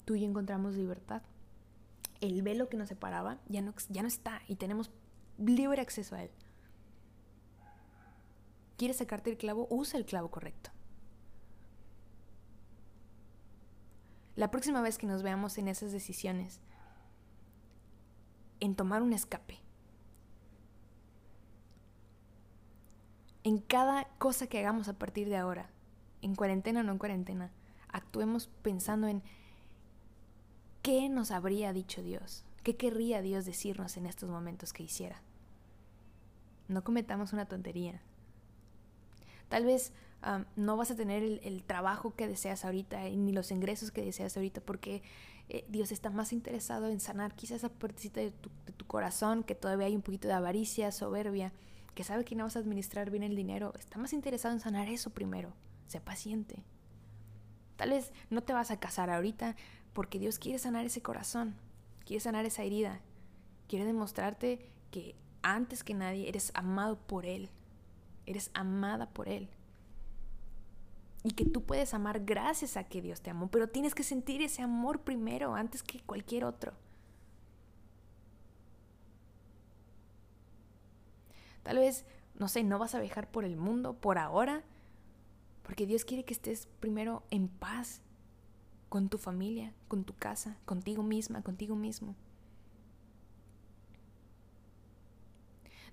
Tú 0.06 0.16
y 0.16 0.22
yo 0.22 0.28
encontramos 0.28 0.76
libertad. 0.76 1.22
El 2.20 2.42
velo 2.42 2.68
que 2.68 2.78
nos 2.78 2.90
separaba 2.90 3.38
ya 3.48 3.62
no, 3.62 3.74
ya 3.90 4.02
no 4.02 4.08
está 4.08 4.42
y 4.48 4.56
tenemos 4.56 4.90
libre 5.38 5.82
acceso 5.82 6.16
a 6.16 6.24
él. 6.24 6.32
¿Quieres 8.78 8.98
sacarte 8.98 9.30
el 9.30 9.38
clavo? 9.38 9.68
Usa 9.70 10.00
el 10.00 10.06
clavo 10.06 10.32
correcto. 10.32 10.72
La 14.40 14.52
próxima 14.52 14.82
vez 14.82 14.98
que 14.98 15.06
nos 15.06 15.22
veamos 15.22 15.58
en 15.58 15.68
esas 15.68 15.92
decisiones, 15.92 16.62
en 18.62 18.74
tomar 18.74 19.02
un 19.02 19.12
escape, 19.12 19.60
en 23.44 23.58
cada 23.58 24.06
cosa 24.18 24.48
que 24.48 24.58
hagamos 24.58 24.88
a 24.88 24.98
partir 24.98 25.28
de 25.28 25.36
ahora, 25.36 25.70
en 26.22 26.36
cuarentena 26.36 26.80
o 26.80 26.84
no 26.84 26.94
en 26.94 27.00
cuarentena, 27.00 27.52
actuemos 27.90 28.48
pensando 28.62 29.10
en 29.10 29.24
qué 30.84 31.10
nos 31.10 31.32
habría 31.32 31.74
dicho 31.74 32.02
Dios, 32.02 32.46
qué 32.64 32.78
querría 32.78 33.22
Dios 33.22 33.44
decirnos 33.44 33.98
en 33.98 34.06
estos 34.06 34.30
momentos 34.30 34.72
que 34.72 34.84
hiciera. 34.84 35.22
No 36.70 36.86
cometamos 36.86 37.34
una 37.34 37.46
tontería. 37.46 38.00
Tal 39.50 39.66
vez 39.66 39.92
no 40.56 40.76
vas 40.78 40.92
a 40.92 40.96
tener 40.96 41.24
el, 41.24 41.64
trabajo 41.64 42.14
que 42.16 42.28
deseas 42.28 42.66
ahorita 42.66 43.02
ni 43.10 43.32
los 43.32 43.52
ingresos 43.52 43.92
que 43.92 44.04
deseas 44.04 44.36
ahorita 44.36 44.62
porque 44.62 45.02
eh, 45.48 45.66
Dios 45.70 45.92
está 45.92 46.10
más 46.10 46.34
interesado 46.34 46.88
en 46.90 47.00
sanar 47.00 47.36
quizás 47.36 47.58
esa 47.58 47.70
partecita 47.70 48.20
de 48.20 48.32
tu, 48.32 48.50
de 48.66 48.74
tu 48.74 48.86
corazón 48.86 49.44
que 49.44 49.56
todavía 49.56 49.88
hay 49.88 49.96
un 49.96 50.02
poquito 50.02 50.28
de 50.28 50.34
avaricia, 50.34 50.92
soberbia, 50.92 51.54
que 51.96 52.04
sabe 52.04 52.26
que 52.26 52.36
no 52.36 52.44
vas 52.44 52.56
a 52.56 52.60
administrar 52.60 53.10
bien 53.10 53.24
el 53.24 53.36
dinero. 53.36 53.74
Está 53.80 53.98
más 53.98 54.14
interesado 54.14 54.54
en 54.54 54.60
sanar 54.60 54.90
eso 54.90 55.10
primero. 55.10 55.54
Sé 55.88 56.02
paciente. 56.02 56.64
Tal 57.78 57.92
vez 57.92 58.12
no 58.30 58.44
te 58.44 58.54
vas 58.54 58.72
a 58.72 58.80
casar 58.80 59.10
ahorita 59.10 59.56
porque 59.94 60.20
Dios 60.20 60.38
quiere 60.38 60.60
sanar 60.60 60.86
ese 60.86 61.02
corazón, 61.02 61.56
quiere 62.06 62.20
sanar 62.20 62.46
esa 62.46 62.64
herida, 62.64 63.00
quiere 63.68 63.86
demostrarte 63.86 64.70
que 64.92 65.16
antes 65.42 65.84
que 65.84 65.94
nadie 65.94 66.28
eres 66.28 66.52
amado 66.54 66.98
por 67.00 67.26
Él 67.26 67.50
eres 68.30 68.52
amada 68.54 69.10
por 69.10 69.28
Él. 69.28 69.50
Y 71.24 71.32
que 71.32 71.46
tú 71.46 71.64
puedes 71.64 71.94
amar 71.94 72.24
gracias 72.24 72.78
a 72.78 72.86
que 72.86 73.02
Dios 73.02 73.22
te 73.22 73.30
amó, 73.30 73.50
pero 73.50 73.68
tienes 73.68 73.94
que 73.94 74.04
sentir 74.04 74.42
ese 74.42 74.62
amor 74.62 75.02
primero, 75.02 75.54
antes 75.54 75.84
que 75.84 76.02
cualquier 76.02 76.46
otro. 76.46 76.74
Tal 81.64 81.78
vez, 81.78 82.06
no 82.36 82.48
sé, 82.48 82.64
no 82.64 82.80
vas 82.80 82.96
a 82.96 83.00
viajar 83.00 83.30
por 83.30 83.44
el 83.44 83.58
mundo 83.58 83.94
por 83.94 84.18
ahora, 84.18 84.64
porque 85.64 85.86
Dios 85.86 86.06
quiere 86.06 86.24
que 86.24 86.34
estés 86.34 86.68
primero 86.80 87.24
en 87.32 87.48
paz 87.48 88.02
con 88.88 89.10
tu 89.10 89.18
familia, 89.18 89.74
con 89.88 90.04
tu 90.04 90.16
casa, 90.16 90.58
contigo 90.66 91.04
misma, 91.04 91.44
contigo 91.44 91.76
mismo. 91.76 92.16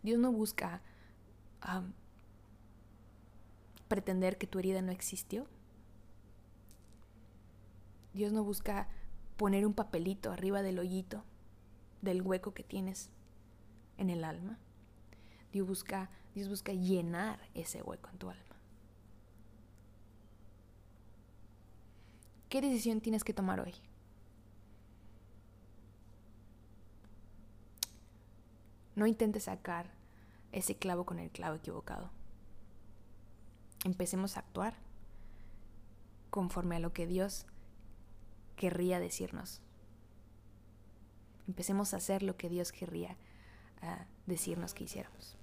Dios 0.03 0.19
no 0.19 0.33
busca 0.33 0.83
pretender 3.89 4.39
que 4.39 4.47
tu 4.47 4.59
herida 4.59 4.83
no 4.83 4.93
existió. 4.93 5.47
Dios 8.15 8.33
no 8.33 8.45
busca 8.45 8.89
poner 9.37 9.67
un 9.67 9.75
papelito 9.75 10.33
arriba 10.33 10.63
del 10.63 10.79
hoyito, 10.79 11.23
del 12.03 12.23
hueco 12.23 12.55
que 12.55 12.65
tienes 12.65 13.11
en 13.99 14.11
el 14.11 14.25
alma. 14.25 14.59
Dios 15.53 15.67
busca, 15.67 16.11
Dios 16.35 16.49
busca 16.49 16.73
llenar 16.73 17.41
ese 17.55 17.83
hueco 17.83 18.11
en 18.11 18.19
tu 18.19 18.31
alma. 18.31 18.43
¿Qué 22.49 22.61
decisión 22.61 23.01
tienes 23.01 23.25
que 23.25 23.35
tomar 23.35 23.61
hoy? 23.61 23.75
No 28.95 29.07
intentes 29.07 29.45
sacar 29.45 29.91
ese 30.53 30.77
clavo 30.77 31.05
con 31.05 31.19
el 31.19 31.31
clavo 31.31 31.57
equivocado 31.57 32.11
empecemos 33.87 34.37
a 34.37 34.41
actuar 34.41 34.75
conforme 36.31 36.77
a 36.77 36.81
lo 36.81 36.93
que 36.93 37.07
Dios 37.07 37.47
querría 38.57 39.01
decirnos. 39.01 39.63
Empecemos 41.49 41.95
a 41.95 41.99
hacer 41.99 42.23
lo 42.23 42.37
que 42.37 42.49
Dios 42.49 42.73
querría 42.73 43.17
ah, 43.81 44.07
decirnos 44.27 44.75
que 44.75 44.85
hiciéramos. 44.85 45.37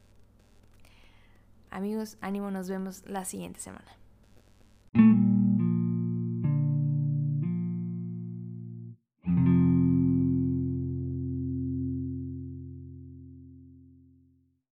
Amigos, 1.71 2.17
ánimo, 2.21 2.51
nos 2.51 2.69
vemos 2.69 3.03
la 3.07 3.25
siguiente 3.25 3.59
semana. 3.59 4.02